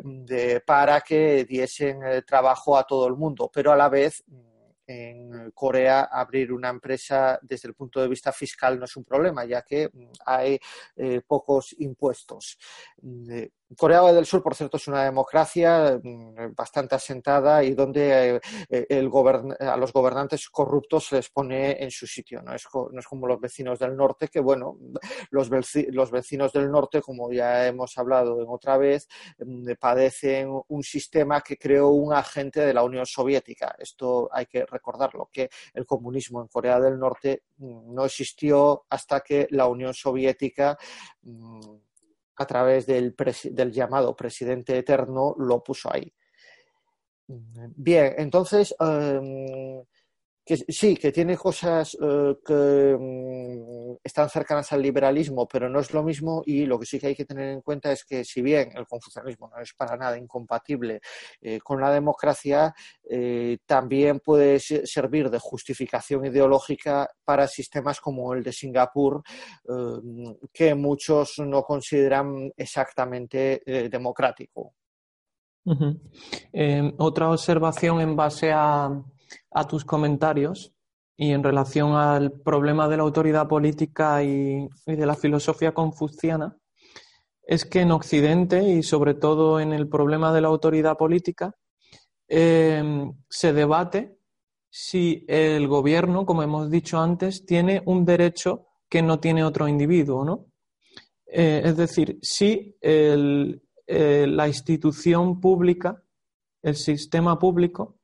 mm, 0.03 0.25
para 0.65 1.03
que 1.03 1.45
diesen 1.45 2.01
trabajo 2.27 2.79
a 2.79 2.85
todo 2.85 3.07
el 3.07 3.15
mundo, 3.15 3.51
pero 3.53 3.73
a 3.73 3.77
la 3.77 3.91
vez 3.91 4.25
mm, 4.27 4.41
en 4.87 5.51
Corea 5.53 6.05
abrir 6.05 6.51
una 6.51 6.71
empresa 6.71 7.39
desde 7.43 7.69
el 7.69 7.75
punto 7.75 8.01
de 8.01 8.09
vista 8.09 8.33
fiscal 8.33 8.79
no 8.79 8.87
es 8.87 8.97
un 8.97 9.05
problema, 9.05 9.45
ya 9.45 9.63
que 9.63 9.91
hay 10.25 10.59
pocos 11.27 11.75
impuestos. 11.79 12.59
Corea 13.77 14.03
del 14.13 14.27
Sur, 14.27 14.43
por 14.43 14.55
cierto, 14.55 14.77
es 14.77 14.89
una 14.89 15.05
democracia 15.05 15.99
mm, 16.03 16.55
bastante 16.55 16.95
asentada 16.95 17.63
y 17.63 17.75
donde 17.75 18.41
eh, 18.69 18.87
el 18.89 19.11
a 19.61 19.77
los 19.77 19.93
gobernantes 19.93 20.49
corruptos 20.49 21.07
se 21.07 21.17
les 21.17 21.31
pone 21.31 21.83
en 21.83 21.91
su 21.91 22.07
sitio. 22.07 22.43
¿no? 22.43 22.55
Es, 22.55 22.67
como 22.67 23.27
los 23.27 23.41
vecinos 23.41 23.79
del 23.79 23.97
norte, 23.97 24.29
que 24.29 24.41
bueno, 24.41 24.79
los, 25.31 25.51
los, 25.89 26.11
vecinos 26.11 26.53
del 26.53 26.71
norte, 26.71 27.01
como 27.01 27.33
ya 27.33 27.67
hemos 27.67 27.97
hablado 27.99 28.41
en 28.41 28.47
otra 28.49 28.77
vez, 28.79 29.09
mm, 29.39 29.73
padecen 29.79 30.49
un 30.69 30.83
sistema 30.83 31.41
que 31.41 31.57
creó 31.57 31.89
un 31.89 32.13
agente 32.13 32.61
de 32.61 32.75
la 32.75 32.83
Unión 32.83 33.07
Soviética. 33.07 33.75
Esto 33.79 34.29
hay 34.33 34.47
que 34.47 34.65
recordarlo, 34.67 35.29
que 35.33 35.51
el 35.75 35.87
comunismo 35.87 36.41
en 36.41 36.49
Corea 36.49 36.81
del 36.81 36.99
Norte 36.99 37.45
mm, 37.59 37.95
no 37.95 38.05
existió 38.05 38.85
hasta 38.89 39.21
que 39.21 39.47
la 39.51 39.67
Unión 39.67 39.95
Soviética 39.95 40.77
a 42.37 42.47
través 42.47 42.87
del, 42.87 43.15
del 43.51 43.73
llamado 43.73 44.17
presidente 44.17 44.77
eterno, 44.79 45.35
lo 45.39 45.63
puso 45.63 45.93
ahí. 45.93 46.13
Bien, 47.27 48.15
entonces, 48.19 48.75
em, 48.81 49.83
que 50.45 50.57
sí, 50.57 50.97
que 50.97 51.13
tiene 51.13 51.37
cosas 51.37 51.97
eh, 52.01 52.35
que 52.45 52.97
mm, 52.99 53.97
están 54.03 54.29
cercanas 54.29 54.73
al 54.73 54.83
liberalismo, 54.83 55.47
pero 55.47 55.69
no 55.69 55.79
es 55.79 55.93
lo 55.93 56.03
mismo 56.03 56.43
y 56.45 56.67
lo 56.67 56.79
que 56.79 56.87
sí 56.87 56.99
que 56.99 57.09
hay 57.09 57.15
que 57.15 57.25
tener 57.25 57.51
en 57.51 57.61
cuenta 57.61 57.93
es 57.93 58.05
que 58.05 58.25
si 58.25 58.43
bien 58.43 58.71
el 58.75 58.87
confucianismo 58.87 59.49
no 59.49 59.63
es 59.63 59.73
para 59.75 59.97
nada 59.97 60.19
incompatible 60.19 61.01
eh, 61.41 61.61
con 61.61 61.81
la 61.81 61.93
democracia, 61.93 62.75
eh, 63.09 63.59
también 63.67 64.19
puede 64.19 64.59
servir 64.59 65.31
de 65.31 65.39
justificación 65.39 66.27
ideológica 66.27 67.09
para 67.25 67.47
sistemas 67.47 68.01
como 68.01 68.35
el 68.35 68.43
de 68.43 68.53
Singapur, 68.53 69.23
que 70.53 70.75
muchos 70.75 71.39
no 71.39 71.63
consideran 71.63 72.53
exactamente 72.57 73.63
democrático. 73.91 74.75
otra 76.99 77.31
observación 77.31 78.01
en 78.01 78.17
base 78.17 78.51
a 78.53 79.03
a 79.51 79.67
tus 79.67 79.85
comentarios 79.85 80.75
y 81.17 81.33
en 81.33 81.43
relación 81.43 81.95
al 81.95 82.33
problema 82.33 82.89
de 82.89 82.97
la 82.97 83.03
autoridad 83.03 83.49
política 83.49 84.23
y, 84.23 84.69
de 84.87 85.07
la 85.07 85.15
filosofía 85.15 85.73
confuciana, 85.73 86.57
es 87.43 87.65
que 87.65 87.81
en 87.81 87.93
Occidente 87.93 88.63
y 88.63 88.83
sobre 88.83 89.15
todo 89.15 89.61
en 89.61 89.73
el 89.73 89.89
problema 89.89 90.33
de 90.33 90.41
la 90.41 90.49
autoridad 90.49 90.97
política, 90.97 91.55
em, 92.29 93.13
se 93.29 93.53
debate 93.53 94.19
si 94.71 95.25
el 95.29 95.69
gobierno, 95.69 96.25
como 96.25 96.43
hemos 96.43 96.71
dicho 96.71 96.99
antes, 96.99 97.45
tiene 97.45 97.83
un 97.85 98.05
derecho 98.05 98.69
que 98.89 99.03
no 99.03 99.21
tiene 99.21 99.45
otro 99.45 99.69
individuo, 99.69 100.25
¿no? 100.25 100.47
Eh, 101.27 101.63
es 101.65 101.77
decir, 101.77 102.19
si 102.23 102.77
eh, 102.81 103.57
la 103.87 104.49
institución 104.49 105.41
pública, 105.41 106.03
el 106.63 106.77
sistema 106.77 107.39
público, 107.39 107.99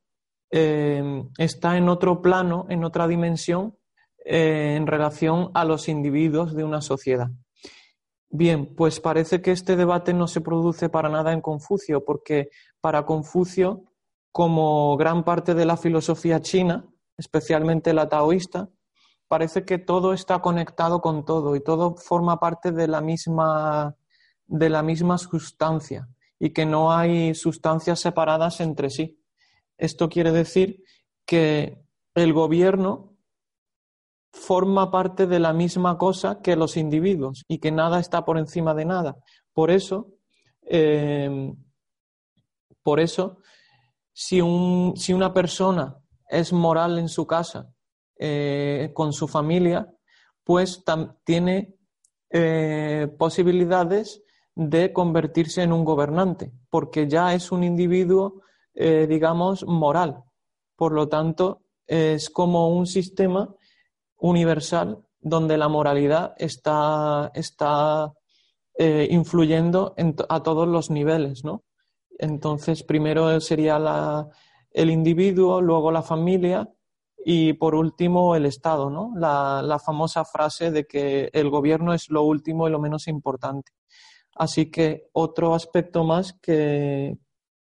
eh, 0.51 1.25
está 1.39 1.77
en 1.77 1.89
otro 1.89 2.23
plano, 2.23 2.67
en 2.69 2.85
otra 2.85 3.07
dimensión, 3.07 3.77
eh, 4.25 4.75
en 4.77 4.87
relación 4.87 5.51
a 5.55 5.65
los 5.65 5.89
individuos 5.89 6.55
de 6.55 6.65
una 6.65 6.81
sociedad. 6.81 7.31
Bien, 8.31 8.75
pues 8.75 9.01
parece 9.01 9.41
que 9.41 9.53
este 9.53 9.75
debate 9.75 10.13
no 10.13 10.29
se 10.29 10.43
produce 10.43 10.91
para 10.91 11.09
nada 11.09 11.33
en 11.33 11.41
Confucio, 11.41 12.05
porque 12.05 12.51
para 12.81 13.07
Confucio, 13.07 13.85
como 14.31 14.97
gran 14.99 15.25
parte 15.25 15.55
de 15.55 15.65
la 15.65 15.79
filosofía 15.79 16.43
china, 16.43 16.85
especialmente 17.17 17.95
la 17.95 18.09
taoísta, 18.09 18.69
parece 19.29 19.65
que 19.65 19.79
todo 19.79 20.13
está 20.13 20.41
conectado 20.41 21.01
con 21.01 21.25
todo 21.25 21.57
y 21.57 21.61
todo 21.61 21.97
forma 21.97 22.39
parte 22.39 22.73
de 22.73 22.89
la 22.89 23.01
misma, 23.01 23.97
de 24.47 24.69
la 24.69 24.83
misma 24.83 25.19
sustancia 25.19 26.09
y 26.39 26.51
que 26.51 26.67
no 26.67 26.93
hay 26.93 27.35
sustancias 27.35 28.01
separadas 28.01 28.61
entre 28.61 28.91
sí. 28.91 29.19
Esto 29.79 30.09
quiere 30.09 30.33
decir 30.33 30.85
que 31.25 31.83
el 32.15 32.33
gobierno 32.33 33.17
forma 34.33 34.91
parte 34.91 35.27
de 35.27 35.39
la 35.39 35.53
misma 35.53 35.97
cosa 35.97 36.41
que 36.43 36.57
los 36.57 36.77
individuos 36.77 37.45
y 37.49 37.59
que 37.59 37.73
nada 37.73 37.99
está 37.99 38.25
por 38.25 38.39
encima 38.39 38.75
de 38.75 38.85
nada. 38.85 39.17
Por 39.53 39.71
eso, 39.71 40.15
eh, 40.63 41.53
por 42.83 43.01
eso, 43.01 43.39
si, 44.13 44.41
una 44.41 45.33
persona 45.33 45.97
es 46.29 46.53
moral 46.53 46.99
en 46.99 47.09
su 47.09 47.27
casa, 47.27 47.73
eh, 48.19 48.91
con 48.95 49.13
su 49.13 49.29
familia, 49.29 49.89
pues 50.43 50.83
tiene 51.25 51.77
eh, 52.31 53.09
posibilidades 53.17 54.23
de 54.55 54.93
convertirse 54.93 55.63
en 55.63 55.73
un 55.73 55.85
gobernante, 55.85 56.53
porque 56.69 57.07
ya 57.07 57.33
es 57.33 57.53
un 57.53 57.63
individuo 57.63 58.43
eh, 58.81 59.09
digamos, 59.09 59.67
moral. 59.67 60.23
Por 60.77 60.93
lo 60.93 61.09
tanto, 61.09 61.63
es 61.85 62.31
como 62.31 62.69
un 62.69 62.87
sistema 62.87 63.53
universal 64.19 65.05
donde 65.21 65.59
la 65.59 65.67
moralidad 65.67 66.35
está, 66.39 67.33
está 67.35 68.13
eh, 68.79 69.09
influyendo 69.11 69.97
a 70.29 70.43
todos 70.45 70.69
los 70.69 70.91
niveles, 70.91 71.45
¿no? 71.45 71.65
Entonces, 72.21 72.85
primero 72.85 73.41
sería 73.41 73.81
la, 73.81 74.29
el 74.71 74.91
individuo, 74.91 75.61
luego 75.61 75.91
la 75.91 76.03
familia 76.03 76.69
y 77.25 77.55
por 77.55 77.75
último 77.75 78.37
el 78.37 78.47
Estado, 78.47 78.91
¿no? 78.91 79.13
La, 79.17 79.61
la, 79.61 79.81
famosa 79.81 80.25
frase 80.25 80.71
de 80.71 80.87
que 80.87 81.31
el 81.33 81.51
gobierno 81.51 81.95
es 81.95 82.11
lo 82.11 82.23
último 82.23 82.69
y 82.69 82.71
lo 82.71 82.79
menos 82.79 83.09
importante. 83.09 83.73
Así 84.37 84.71
que 84.71 85.09
otro 85.15 85.53
aspecto 85.53 86.05
más 86.05 86.33
que, 86.35 87.19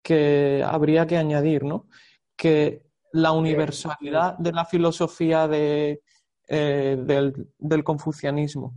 que 0.02 0.64
habría 0.66 1.06
que 1.06 1.18
añadir, 1.18 1.64
¿no? 1.64 1.88
Que 2.36 2.84
la 3.14 3.32
universalidad 3.32 4.38
de 4.38 4.52
la 4.52 4.66
filosofía 4.66 5.50
eh, 5.52 6.00
del 6.48 7.84
confucianismo 7.84 8.76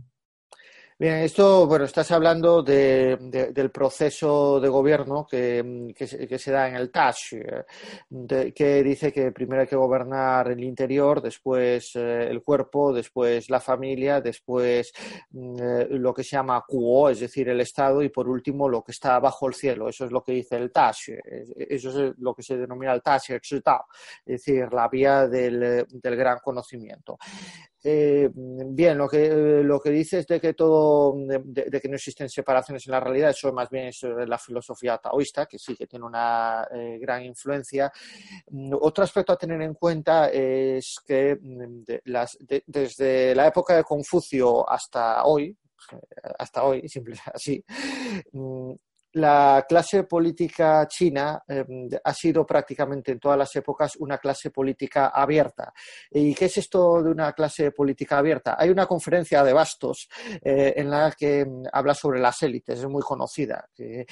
Bien, 0.97 1.15
esto, 1.15 1.67
bueno, 1.67 1.83
estás 1.83 2.09
hablando 2.11 2.63
de, 2.63 3.17
del 3.53 3.69
proceso 3.69 4.61
de 4.61 4.69
gobierno 4.69 5.27
que, 5.29 5.93
que, 5.93 6.07
se, 6.07 6.51
da 6.53 6.69
en 6.69 6.77
el 6.77 6.89
TASH, 6.89 7.33
eh, 7.33 8.53
que 8.55 8.81
dice 8.81 9.11
que 9.11 9.33
primero 9.33 9.63
hay 9.63 9.67
que 9.67 9.75
gobernar 9.75 10.51
el 10.51 10.63
interior, 10.63 11.21
después 11.21 11.97
eh, 11.97 12.29
el 12.29 12.41
cuerpo, 12.41 12.93
después 12.93 13.49
la 13.49 13.59
familia, 13.59 14.21
después 14.21 14.93
mm, 15.31 15.55
eh, 15.61 15.87
lo 15.89 16.13
que 16.13 16.23
se 16.23 16.37
llama 16.37 16.63
Kuo, 16.65 17.09
es 17.09 17.19
decir, 17.19 17.49
el 17.49 17.59
Estado, 17.59 18.01
y 18.01 18.07
por 18.07 18.29
último 18.29 18.69
lo 18.69 18.81
que 18.81 18.93
está 18.93 19.19
bajo 19.19 19.49
el 19.49 19.53
cielo. 19.53 19.89
Eso 19.89 20.05
es 20.05 20.11
lo 20.13 20.23
que 20.23 20.31
dice 20.31 20.55
el 20.55 20.71
TASH, 20.71 21.09
eso 21.09 21.89
es 21.89 22.13
lo 22.19 22.33
que 22.33 22.41
se 22.41 22.55
denomina 22.55 22.93
el 22.93 23.01
TASH, 23.01 23.31
es 23.31 23.61
decir, 24.25 24.71
la 24.71 24.87
vía 24.87 25.27
del, 25.27 25.85
del 25.89 26.15
gran 26.15 26.37
conocimiento. 26.41 27.17
Eh, 27.87 28.31
bien, 28.33 28.97
lo 28.97 29.07
que, 29.07 29.29
lo 29.63 29.79
que 29.79 29.91
dices 29.91 30.25
de 30.25 30.41
que 30.41 30.55
todo, 30.55 31.13
de, 31.15 31.79
que 31.79 31.87
no 31.87 31.97
existen 31.97 32.27
separaciones 32.27 32.87
en 32.87 32.91
la 32.93 32.99
realidad, 32.99 33.29
eso 33.29 33.53
más 33.53 33.69
bien 33.69 33.89
es 33.89 34.01
la 34.01 34.39
filosofía 34.39 34.97
taoísta, 34.97 35.45
que 35.45 35.59
sí 35.59 35.75
que 35.75 35.85
tiene 35.85 36.03
una 36.03 36.67
eh, 36.73 36.97
gran 36.99 37.23
influencia. 37.23 37.91
Mm, 38.49 38.73
otro 38.81 39.03
aspecto 39.03 39.33
a 39.33 39.37
tener 39.37 39.61
en 39.61 39.75
cuenta 39.75 40.29
es 40.29 40.95
que 41.05 41.37
mm, 41.39 41.83
desde 42.65 43.35
la 43.35 43.47
época 43.49 43.75
de 43.75 43.83
Confucio 43.83 44.67
hasta 44.67 45.23
hoy, 45.23 45.55
hasta 46.39 46.63
hoy, 46.63 46.89
simple 46.89 47.15
así, 47.31 47.63
mm, 48.31 48.71
la 49.15 49.65
clase 49.67 50.03
política 50.03 50.85
china 50.87 51.41
em, 51.47 51.89
ha 52.03 52.13
sido 52.13 52.45
prácticamente 52.45 53.13
en 53.13 53.19
todas 53.19 53.37
las 53.37 53.55
épocas 53.55 53.95
una 53.97 54.17
clase 54.17 54.51
política 54.51 55.07
abierta. 55.07 55.73
¿Y 56.11 56.35
qué 56.35 56.45
es 56.45 56.57
esto 56.57 57.01
de 57.01 57.11
una 57.11 57.31
clase 57.31 57.71
política 57.71 58.17
abierta? 58.17 58.57
Hay 58.59 58.69
una 58.69 58.85
conferencia 58.85 59.41
de 59.43 59.53
Bastos 59.53 60.09
eh, 60.43 60.73
en 60.75 60.89
la 60.89 61.13
que 61.17 61.39
em, 61.41 61.63
habla 61.71 61.93
sobre 61.93 62.19
las 62.19 62.43
élites, 62.43 62.79
es 62.79 62.87
muy 62.87 63.01
conocida. 63.01 63.69
Eh, 63.77 64.05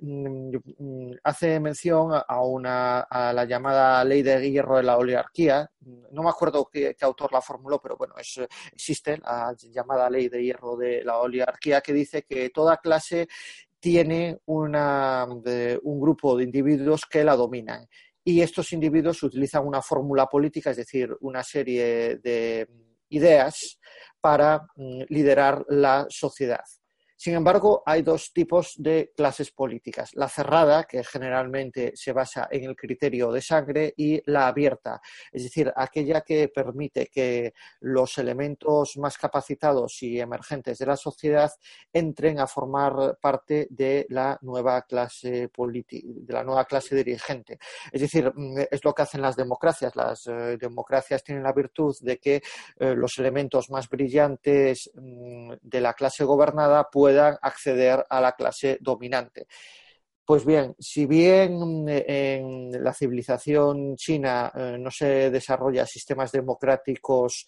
mm, 0.00 1.12
hace 1.24 1.58
mención 1.58 2.12
a, 2.12 2.40
una, 2.42 3.00
a 3.00 3.32
la 3.32 3.44
llamada 3.44 4.04
ley 4.04 4.22
de 4.22 4.48
hierro 4.48 4.76
de 4.76 4.84
la 4.84 4.96
oligarquía. 4.96 5.68
No 6.12 6.22
me 6.22 6.30
acuerdo 6.30 6.68
qué, 6.72 6.94
qué 6.96 7.04
autor 7.04 7.32
la 7.32 7.40
formuló, 7.40 7.80
pero 7.80 7.96
bueno, 7.96 8.14
es, 8.16 8.40
existe 8.72 9.18
la 9.18 9.54
llamada 9.72 10.08
ley 10.08 10.28
de 10.28 10.42
hierro 10.42 10.76
de 10.76 11.02
la 11.02 11.18
oligarquía 11.18 11.80
que 11.80 11.92
dice 11.92 12.22
que 12.22 12.50
toda 12.50 12.76
clase 12.76 13.26
tiene 13.84 14.38
una, 14.46 15.26
un 15.26 16.00
grupo 16.00 16.38
de 16.38 16.44
individuos 16.44 17.02
que 17.04 17.22
la 17.22 17.36
dominan. 17.36 17.86
Y 18.24 18.40
estos 18.40 18.72
individuos 18.72 19.22
utilizan 19.22 19.66
una 19.66 19.82
fórmula 19.82 20.24
política, 20.24 20.70
es 20.70 20.78
decir, 20.78 21.14
una 21.20 21.42
serie 21.42 22.16
de 22.16 22.66
ideas 23.10 23.78
para 24.22 24.66
mm, 24.76 25.02
liderar 25.08 25.66
la 25.68 26.06
sociedad. 26.08 26.64
Sin 27.16 27.34
embargo, 27.34 27.82
hay 27.86 28.02
dos 28.02 28.32
tipos 28.32 28.74
de 28.76 29.12
clases 29.16 29.50
políticas. 29.50 30.10
La 30.14 30.28
cerrada, 30.28 30.84
que 30.84 31.04
generalmente 31.04 31.92
se 31.94 32.12
basa 32.12 32.48
en 32.50 32.64
el 32.64 32.76
criterio 32.76 33.30
de 33.32 33.40
sangre, 33.40 33.94
y 33.96 34.20
la 34.30 34.48
abierta, 34.48 35.00
es 35.32 35.44
decir, 35.44 35.72
aquella 35.76 36.22
que 36.22 36.48
permite 36.48 37.06
que 37.06 37.54
los 37.80 38.18
elementos 38.18 38.96
más 38.96 39.16
capacitados 39.18 40.02
y 40.02 40.20
emergentes 40.20 40.78
de 40.78 40.86
la 40.86 40.96
sociedad 40.96 41.50
entren 41.92 42.40
a 42.40 42.46
formar 42.46 43.18
parte 43.20 43.68
de 43.70 44.06
la 44.10 44.38
nueva 44.42 44.82
clase 44.82 45.50
de 45.54 46.32
la 46.32 46.44
nueva 46.44 46.64
clase 46.64 46.96
dirigente. 46.96 47.58
Es 47.92 48.00
decir, 48.00 48.32
mm, 48.34 48.58
es 48.70 48.84
lo 48.84 48.94
que 48.94 49.02
hacen 49.02 49.22
las 49.22 49.36
democracias. 49.36 49.94
Las 49.96 50.26
eh, 50.26 50.56
democracias 50.58 51.22
tienen 51.22 51.44
la 51.44 51.52
virtud 51.52 51.94
de 52.00 52.18
que 52.18 52.42
eh, 52.78 52.94
los 52.94 53.18
elementos 53.18 53.70
más 53.70 53.88
brillantes 53.88 54.90
mm, 54.94 55.52
de 55.60 55.80
la 55.80 55.94
clase 55.94 56.24
gobernada 56.24 56.88
puedan 57.04 57.36
acceder 57.42 58.02
a 58.08 58.18
la 58.18 58.32
clase 58.32 58.78
dominante. 58.80 59.46
Pues 60.24 60.46
bien, 60.46 60.74
si 60.78 61.04
bien 61.04 61.86
eh, 61.86 62.36
en 62.38 62.82
la 62.82 62.94
civilización 62.94 63.94
china 63.94 64.50
eh, 64.54 64.78
no 64.80 64.90
se 64.90 65.30
desarrolla 65.30 65.84
sistemas 65.84 66.32
democráticos 66.32 67.46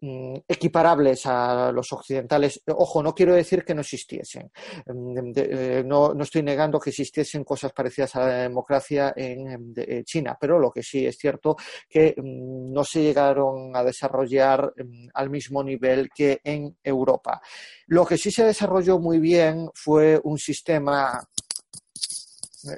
equiparables 0.00 1.26
a 1.26 1.72
los 1.72 1.92
occidentales. 1.92 2.60
Ojo, 2.68 3.02
no 3.02 3.14
quiero 3.14 3.34
decir 3.34 3.64
que 3.64 3.74
no 3.74 3.80
existiesen. 3.80 4.50
Mm, 4.86 5.32
eh, 5.36 5.82
no, 5.84 6.12
estoy 6.20 6.42
negando 6.42 6.78
que 6.78 6.90
existiesen 6.90 7.44
cosas 7.44 7.72
parecidas 7.72 8.14
a 8.16 8.20
la 8.20 8.34
democracia 8.42 9.12
en 9.16 9.72
eh, 9.76 10.04
China, 10.04 10.36
pero 10.38 10.58
lo 10.58 10.70
que 10.70 10.82
sí 10.82 11.06
es 11.06 11.16
cierto 11.16 11.56
que 11.88 12.14
mm, 12.16 12.72
no 12.72 12.84
se 12.84 13.02
llegaron 13.02 13.74
a 13.74 13.82
desarrollar 13.82 14.72
al 15.14 15.30
mismo 15.30 15.62
nivel 15.62 16.10
que 16.14 16.40
en 16.44 16.76
Europa. 16.82 17.40
Lo 17.86 18.04
que 18.04 18.18
sí 18.18 18.30
se 18.30 18.44
desarrolló 18.44 18.98
muy 18.98 19.18
bien 19.18 19.70
fue 19.74 20.20
un 20.22 20.38
sistema 20.38 21.26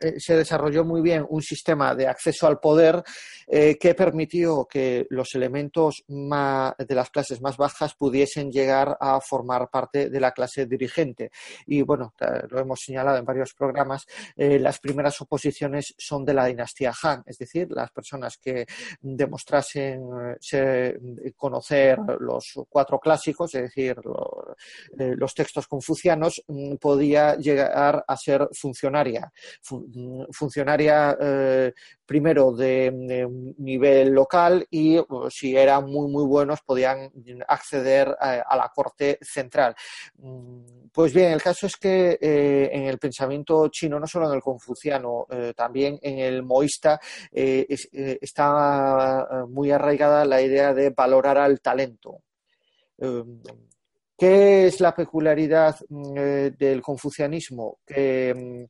eh, 0.00 0.14
se 0.18 0.36
desarrolló 0.36 0.84
muy 0.84 1.00
bien 1.00 1.24
un 1.28 1.42
sistema 1.42 1.94
de 1.94 2.06
acceso 2.06 2.46
al 2.46 2.58
poder 2.60 3.02
eh, 3.50 3.76
que 3.78 3.94
permitió 3.94 4.66
que 4.66 5.06
los 5.10 5.34
elementos 5.34 6.04
de 6.06 6.94
las 6.94 7.10
clases 7.10 7.40
más 7.40 7.56
bajas 7.56 7.94
pudiesen 7.94 8.50
llegar 8.50 8.96
a 9.00 9.20
formar 9.20 9.70
parte 9.70 10.10
de 10.10 10.20
la 10.20 10.32
clase 10.32 10.66
dirigente. 10.66 11.30
Y 11.66 11.82
bueno, 11.82 12.14
lo 12.50 12.58
hemos 12.58 12.80
señalado 12.80 13.18
en 13.18 13.24
varios 13.24 13.54
programas, 13.54 14.06
eh, 14.36 14.58
las 14.58 14.78
primeras 14.78 15.20
oposiciones 15.20 15.94
son 15.96 16.24
de 16.24 16.34
la 16.34 16.46
dinastía 16.46 16.92
Han, 17.02 17.22
es 17.26 17.38
decir, 17.38 17.68
las 17.70 17.90
personas 17.90 18.38
que 18.38 18.66
demostrasen 19.00 20.02
conocer 21.36 21.98
los 22.20 22.52
cuatro 22.68 22.98
clásicos, 22.98 23.54
es 23.54 23.62
decir, 23.62 23.96
los 24.96 25.34
textos 25.34 25.66
confucianos, 25.66 26.42
mm, 26.46 26.76
podía 26.76 27.36
llegar 27.36 28.04
a 28.06 28.16
ser 28.16 28.48
funcionaria 28.52 29.32
funcionaria 30.30 31.16
eh, 31.20 31.72
primero 32.04 32.52
de, 32.52 33.26
nivel 33.58 34.10
local 34.10 34.66
y 34.70 34.98
si 35.30 35.56
eran 35.56 35.86
muy 35.86 36.10
muy 36.10 36.24
buenos 36.24 36.60
podían 36.62 37.10
acceder 37.46 38.16
a, 38.20 38.56
la 38.56 38.70
corte 38.74 39.18
central. 39.22 39.74
Mm, 40.16 40.88
pues 40.92 41.12
bien, 41.12 41.32
el 41.32 41.42
caso 41.42 41.66
es 41.66 41.76
que 41.76 42.18
eh, 42.20 42.70
en 42.72 42.84
el 42.84 42.98
pensamiento 42.98 43.68
chino, 43.68 44.00
no 44.00 44.06
solo 44.06 44.28
en 44.28 44.34
el 44.34 44.42
confuciano, 44.42 45.26
eh, 45.30 45.52
también 45.56 45.98
en 46.02 46.18
el 46.18 46.42
moísta, 46.42 47.00
está 47.32 49.26
muy 49.48 49.70
arraigada 49.70 50.24
la 50.24 50.40
idea 50.40 50.74
de 50.74 50.90
valorar 50.90 51.38
al 51.38 51.60
talento. 51.60 52.22
¿Qué 54.18 54.66
es 54.66 54.80
la 54.80 54.92
peculiaridad 54.92 55.76
mm, 55.88 56.14
del 56.58 56.82
confucianismo? 56.82 57.78
Que 57.86 58.66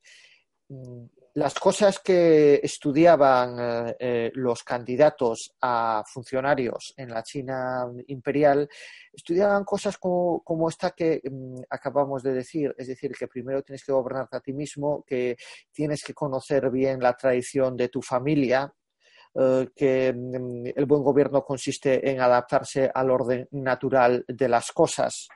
mm, 0.69 1.05
las 1.35 1.55
cosas 1.55 1.99
que 2.01 2.61
estudiaban 2.62 3.57
eh, 3.59 3.97
eh, 3.99 4.31
los 4.35 4.62
candidatos 4.62 5.55
a 5.61 6.03
funcionarios 6.07 6.95
en 6.97 7.11
la 7.11 7.22
China 7.22 7.87
imperial 8.07 8.68
estudiaban 9.12 9.64
cosas 9.64 9.99
como, 9.99 10.68
esta 10.68 10.91
que 10.91 11.20
mm, 11.22 11.61
acabamos 11.70 12.22
de 12.22 12.33
decir, 12.33 12.74
es 12.76 12.89
decir, 12.89 13.12
que 13.12 13.29
primero 13.29 13.62
tienes 13.62 13.85
que 13.85 13.93
gobernarte 13.93 14.37
a 14.37 14.41
ti 14.41 14.53
mismo, 14.53 15.05
que 15.07 15.37
tienes 15.72 16.03
que 16.03 16.14
conocer 16.14 16.70
bien 16.70 17.01
la 17.01 17.14
tradición 17.14 17.76
de 17.76 17.89
tu 17.89 18.03
familia, 18.03 18.72
eh, 19.35 19.68
que 19.74 20.12
mm, 20.12 20.66
el 20.76 20.87
buen 20.87 21.03
gobierno 21.03 21.45
consiste 21.45 22.11
en 22.11 22.20
adaptarse 22.20 22.91
al 22.93 23.11
orden 23.11 23.49
natural 23.53 24.24
de 24.26 24.49
las 24.49 24.72
cosas 24.72 25.29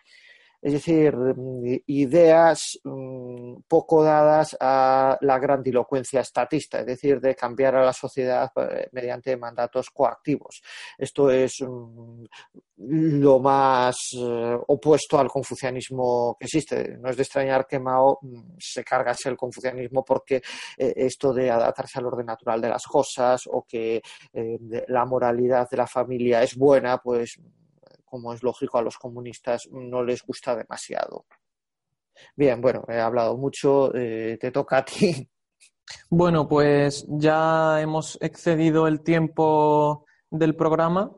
es 0.62 0.72
decir, 0.74 1.16
mm, 1.16 1.82
ideas 1.86 2.78
mm, 2.84 3.62
poco 3.66 4.04
dadas 4.04 4.56
a 4.60 5.18
la 5.20 5.38
grandilocuencia 5.40 6.20
estatista, 6.20 6.80
es 6.80 6.86
decir, 6.86 7.20
de 7.20 7.34
cambiar 7.34 7.74
a 7.74 7.84
la 7.84 7.92
sociedad 7.92 8.48
eh, 8.56 8.88
mediante 8.92 9.36
mandatos 9.36 9.90
coactivos. 9.90 10.62
Esto 10.96 11.30
es 11.30 11.56
mm, 11.60 12.24
lo 12.76 13.40
más 13.40 13.96
eh, 14.16 14.56
opuesto 14.68 15.18
al 15.18 15.28
confucianismo 15.28 16.36
que 16.38 16.46
existe. 16.46 16.96
No 16.98 17.10
es 17.10 17.16
de 17.16 17.22
extrañar 17.24 17.66
que 17.66 17.80
Mao 17.80 18.20
se 18.58 18.84
cargase 18.84 19.28
el 19.28 19.36
confucianismo 19.36 20.04
porque 20.04 20.36
eh, 20.78 20.92
esto 20.96 21.32
de 21.32 21.50
adaptarse 21.50 21.98
al 21.98 22.06
orden 22.06 22.26
natural 22.26 22.60
de 22.60 22.68
las 22.68 22.84
cosas 22.84 23.42
o 23.50 23.64
que 23.68 24.00
la 24.88 25.04
moralidad 25.04 25.68
de 25.68 25.76
la 25.76 25.86
familia 25.86 26.42
es 26.42 26.56
buena, 26.56 26.98
pues 26.98 27.38
como 28.12 28.34
es 28.34 28.42
lógico, 28.42 28.76
a 28.76 28.82
los 28.82 28.98
comunistas 28.98 29.70
no 29.72 30.04
les 30.04 30.22
gusta 30.22 30.54
demasiado. 30.54 31.24
Bien, 32.36 32.60
bueno, 32.60 32.84
he 32.86 33.00
hablado 33.00 33.38
mucho, 33.38 33.90
eh, 33.94 34.36
te 34.38 34.50
toca 34.50 34.76
a 34.76 34.84
ti. 34.84 35.30
Bueno, 36.10 36.46
pues 36.46 37.06
ya 37.08 37.80
hemos 37.80 38.18
excedido 38.20 38.86
el 38.86 39.00
tiempo 39.00 40.04
del 40.30 40.54
programa 40.54 41.10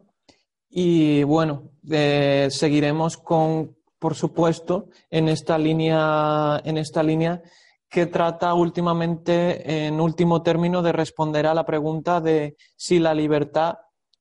y 0.71 1.25
bueno, 1.25 1.73
eh, 1.91 2.47
seguiremos 2.49 3.17
con, 3.17 3.77
por 3.99 4.15
supuesto, 4.15 4.89
en 5.11 5.29
esta 5.29 5.59
línea, 5.59 6.61
en 6.65 6.79
esta 6.79 7.03
línea 7.03 7.43
que 7.89 8.07
trata 8.07 8.55
últimamente, 8.55 9.87
en 9.87 10.01
último 10.01 10.43
término, 10.43 10.81
de 10.81 10.93
responder 10.93 11.47
a 11.49 11.55
la 11.55 11.67
pregunta 11.67 12.21
de 12.21 12.57
si 12.77 13.01
la 13.01 13.15
libertad 13.15 13.75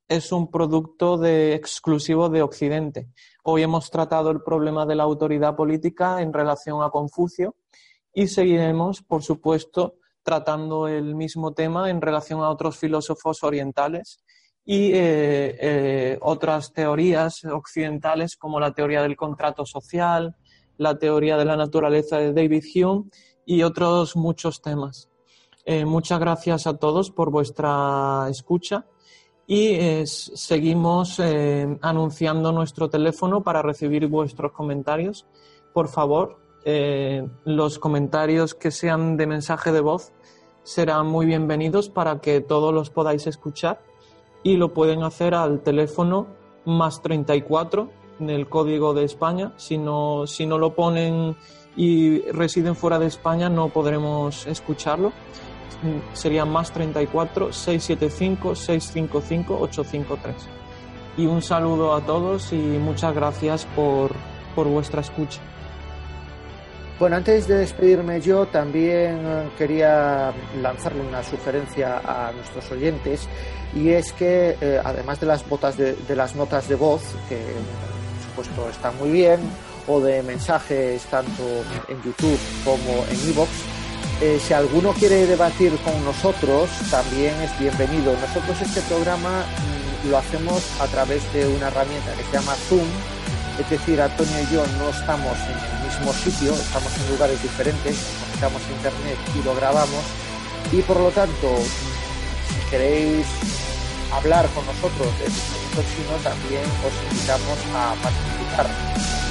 es 0.08 0.32
un 0.32 0.49
producto 0.49 1.18
de, 1.18 1.54
exclusivo 1.54 2.30
de 2.30 2.41
Occidente. 2.41 3.08
Hoy 3.43 3.64
hemos 3.64 3.89
tratado 3.89 4.32
el 4.32 4.41
problema 4.41 4.86
de 4.86 4.95
la 4.95 5.04
autoridad 5.04 5.56
política 5.56 6.22
en 6.22 6.34
relación 6.34 6.84
a 6.84 6.89
Confucio 6.89 7.56
y 8.14 8.28
seguiremos, 8.28 9.01
por 9.01 9.24
supuesto, 9.24 9.95
tratando 10.22 10.88
el 10.88 11.16
mismo 11.16 11.54
tema 11.54 11.89
en 11.89 12.01
relación 12.01 12.41
a 12.41 12.49
otros 12.49 12.78
filósofos 12.78 13.43
orientales 13.43 14.20
y 14.66 14.93
eh, 14.93 15.58
eh, 15.60 16.18
otras 16.22 16.72
teorías 16.72 17.43
occidentales 17.43 18.38
como 18.38 18.60
la 18.60 18.74
teoría 18.74 19.01
del 19.01 19.18
contrato 19.18 19.66
social, 19.66 20.36
la 20.78 20.97
teoría 20.97 21.38
de 21.38 21.45
la 21.45 21.58
naturaleza 21.58 22.18
de 22.18 22.34
David 22.34 22.64
Hume 22.76 23.10
y 23.45 23.64
otros 23.64 24.16
muchos 24.16 24.62
temas. 24.62 25.10
Eh, 25.66 25.86
muchas 25.86 26.20
gracias 26.20 26.68
a 26.68 26.78
todos 26.78 27.12
por 27.12 27.30
vuestra 27.30 28.28
escucha 28.30 28.86
y 29.46 29.76
eh, 29.76 30.04
seguimos 30.06 31.20
eh, 31.20 31.78
anunciando 31.82 32.52
nuestro 32.52 32.89
teléfono 32.89 33.44
para 33.44 33.62
recibir 33.62 34.08
vuestros 34.08 34.52
comentarios. 34.52 35.26
Por 35.74 35.89
favor, 35.89 36.39
eh, 36.66 37.28
los 37.44 37.80
comentarios 37.80 38.54
que 38.54 38.72
sean 38.72 39.18
de 39.18 39.28
mensaje 39.28 39.72
de 39.72 39.82
voz 39.82 40.14
serán 40.64 41.08
muy 41.08 41.26
bienvenidos 41.26 41.89
para 41.89 42.20
que 42.20 42.39
todos 42.39 42.74
los 42.74 42.89
podáis 42.89 43.28
escuchar 43.28 43.82
y 44.44 44.56
lo 44.56 44.74
pueden 44.74 45.04
hacer 45.04 45.36
al 45.36 45.62
teléfono 45.62 46.28
más 46.66 47.02
34 47.02 47.89
del 48.20 48.48
código 48.48 48.94
de 48.94 49.04
España. 49.04 49.52
Si 49.58 49.78
no, 49.78 50.26
si 50.26 50.46
no 50.46 50.58
lo 50.58 50.74
ponen 50.74 51.36
y 51.76 52.20
residen 52.32 52.76
fuera 52.76 53.00
de 53.00 53.08
España 53.08 53.50
no 53.50 53.70
podremos 53.70 54.46
escucharlo 54.46 55.12
sería 56.13 56.45
más 56.45 56.71
34 56.71 57.51
675 57.51 58.55
655 58.55 59.59
853. 59.59 60.36
Y 61.17 61.26
un 61.26 61.41
saludo 61.41 61.93
a 61.93 62.01
todos 62.01 62.51
y 62.53 62.55
muchas 62.55 63.13
gracias 63.13 63.65
por, 63.76 64.11
por 64.55 64.67
vuestra 64.67 65.01
escucha. 65.01 65.39
Bueno, 66.99 67.17
antes 67.17 67.47
de 67.47 67.57
despedirme 67.57 68.21
yo, 68.21 68.45
también 68.47 69.19
quería 69.57 70.32
lanzarle 70.61 71.01
una 71.01 71.24
sugerencia 71.24 72.01
a 72.05 72.32
nuestros 72.32 72.71
oyentes 72.71 73.28
y 73.76 73.89
es 73.89 74.13
que, 74.13 74.55
eh, 74.61 74.80
además 74.84 75.19
de 75.19 75.26
las, 75.26 75.47
botas 75.47 75.76
de 75.78 76.15
las 76.15 76.36
notas 76.36 76.69
de 76.69 76.76
voz, 76.76 77.01
que 77.28 77.39
por 78.36 78.45
supuesto 78.45 78.69
están 78.69 78.97
muy 78.97 79.11
bien, 79.11 79.39
o 79.88 79.99
de 79.99 80.24
mensajes 80.24 81.03
tanto 81.05 81.43
en 81.88 82.01
YouTube 82.03 82.39
como 82.63 83.05
en 83.09 83.30
iVoox. 83.30 83.49
Eh, 84.26 84.39
si 84.39 84.53
alguno 84.53 84.93
quiere 84.93 85.26
debatir 85.28 85.78
con 85.80 86.01
nosotros, 86.05 86.69
también 86.89 87.36
es 87.41 87.59
bienvenido. 87.59 88.15
Nosotros 88.15 88.55
este 88.61 88.80
programa 88.84 89.43
mm, 89.43 90.09
lo 90.09 90.17
hacemos 90.17 90.63
a 90.80 90.88
través 90.88 91.21
de 91.34 91.45
una 91.45 91.67
herramienta 91.67 92.13
que 92.13 92.24
se 92.24 92.32
llama 92.32 92.55
Zoom. 92.69 92.88
Es 93.59 93.69
decir, 93.69 93.99
Antonio 93.99 94.34
y 94.39 94.53
yo 94.53 94.63
no 94.80 94.88
estamos 94.97 95.38
en 95.43 95.59
el 95.59 95.89
mismo 95.89 96.13
sitio, 96.13 96.53
estamos 96.53 96.95
en 96.95 97.09
lugares 97.11 97.43
diferentes, 97.43 97.97
conectamos 98.24 98.61
internet 98.71 99.17
y 99.38 99.43
lo 99.43 99.55
grabamos. 99.55 100.05
Y 100.71 100.82
por 100.84 101.01
lo 101.01 101.11
tanto, 101.11 101.57
si 102.47 102.71
queréis 102.71 103.28
hablar 104.09 104.47
con 104.55 104.65
nosotros 104.65 105.07
de 105.19 105.28
sino 105.84 106.15
también 106.24 106.63
os 106.80 107.11
invitamos 107.11 107.59
a 107.76 107.93
participar. 108.01 109.22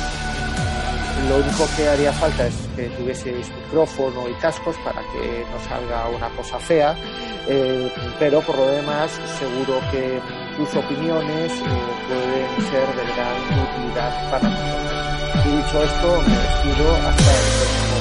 Lo 1.29 1.37
único 1.37 1.69
que 1.77 1.89
haría 1.89 2.13
falta 2.13 2.47
es 2.47 2.55
que 2.75 2.89
tuvieseis 2.91 3.49
micrófono 3.51 4.29
y 4.29 4.33
cascos 4.35 4.77
para 4.85 5.01
que 5.13 5.45
no 5.51 5.59
salga 5.69 6.09
una 6.09 6.29
cosa 6.31 6.59
fea, 6.59 6.97
eh, 7.49 7.93
pero 8.19 8.41
por 8.41 8.57
lo 8.59 8.67
demás 8.67 9.11
seguro 9.39 9.81
que 9.91 10.21
tus 10.57 10.75
opiniones 10.75 11.53
eh, 11.53 11.65
pueden 12.09 12.71
ser 12.71 12.87
de 12.97 13.05
gran 13.15 13.37
utilidad 13.63 14.31
para 14.31 14.49
nosotros. 14.49 14.93
Y 15.45 15.57
dicho 15.57 15.83
esto, 15.83 16.23
me 16.23 16.37
despido 16.37 16.97
hasta 16.97 17.31
el 17.33 17.45
próximo 17.57 17.92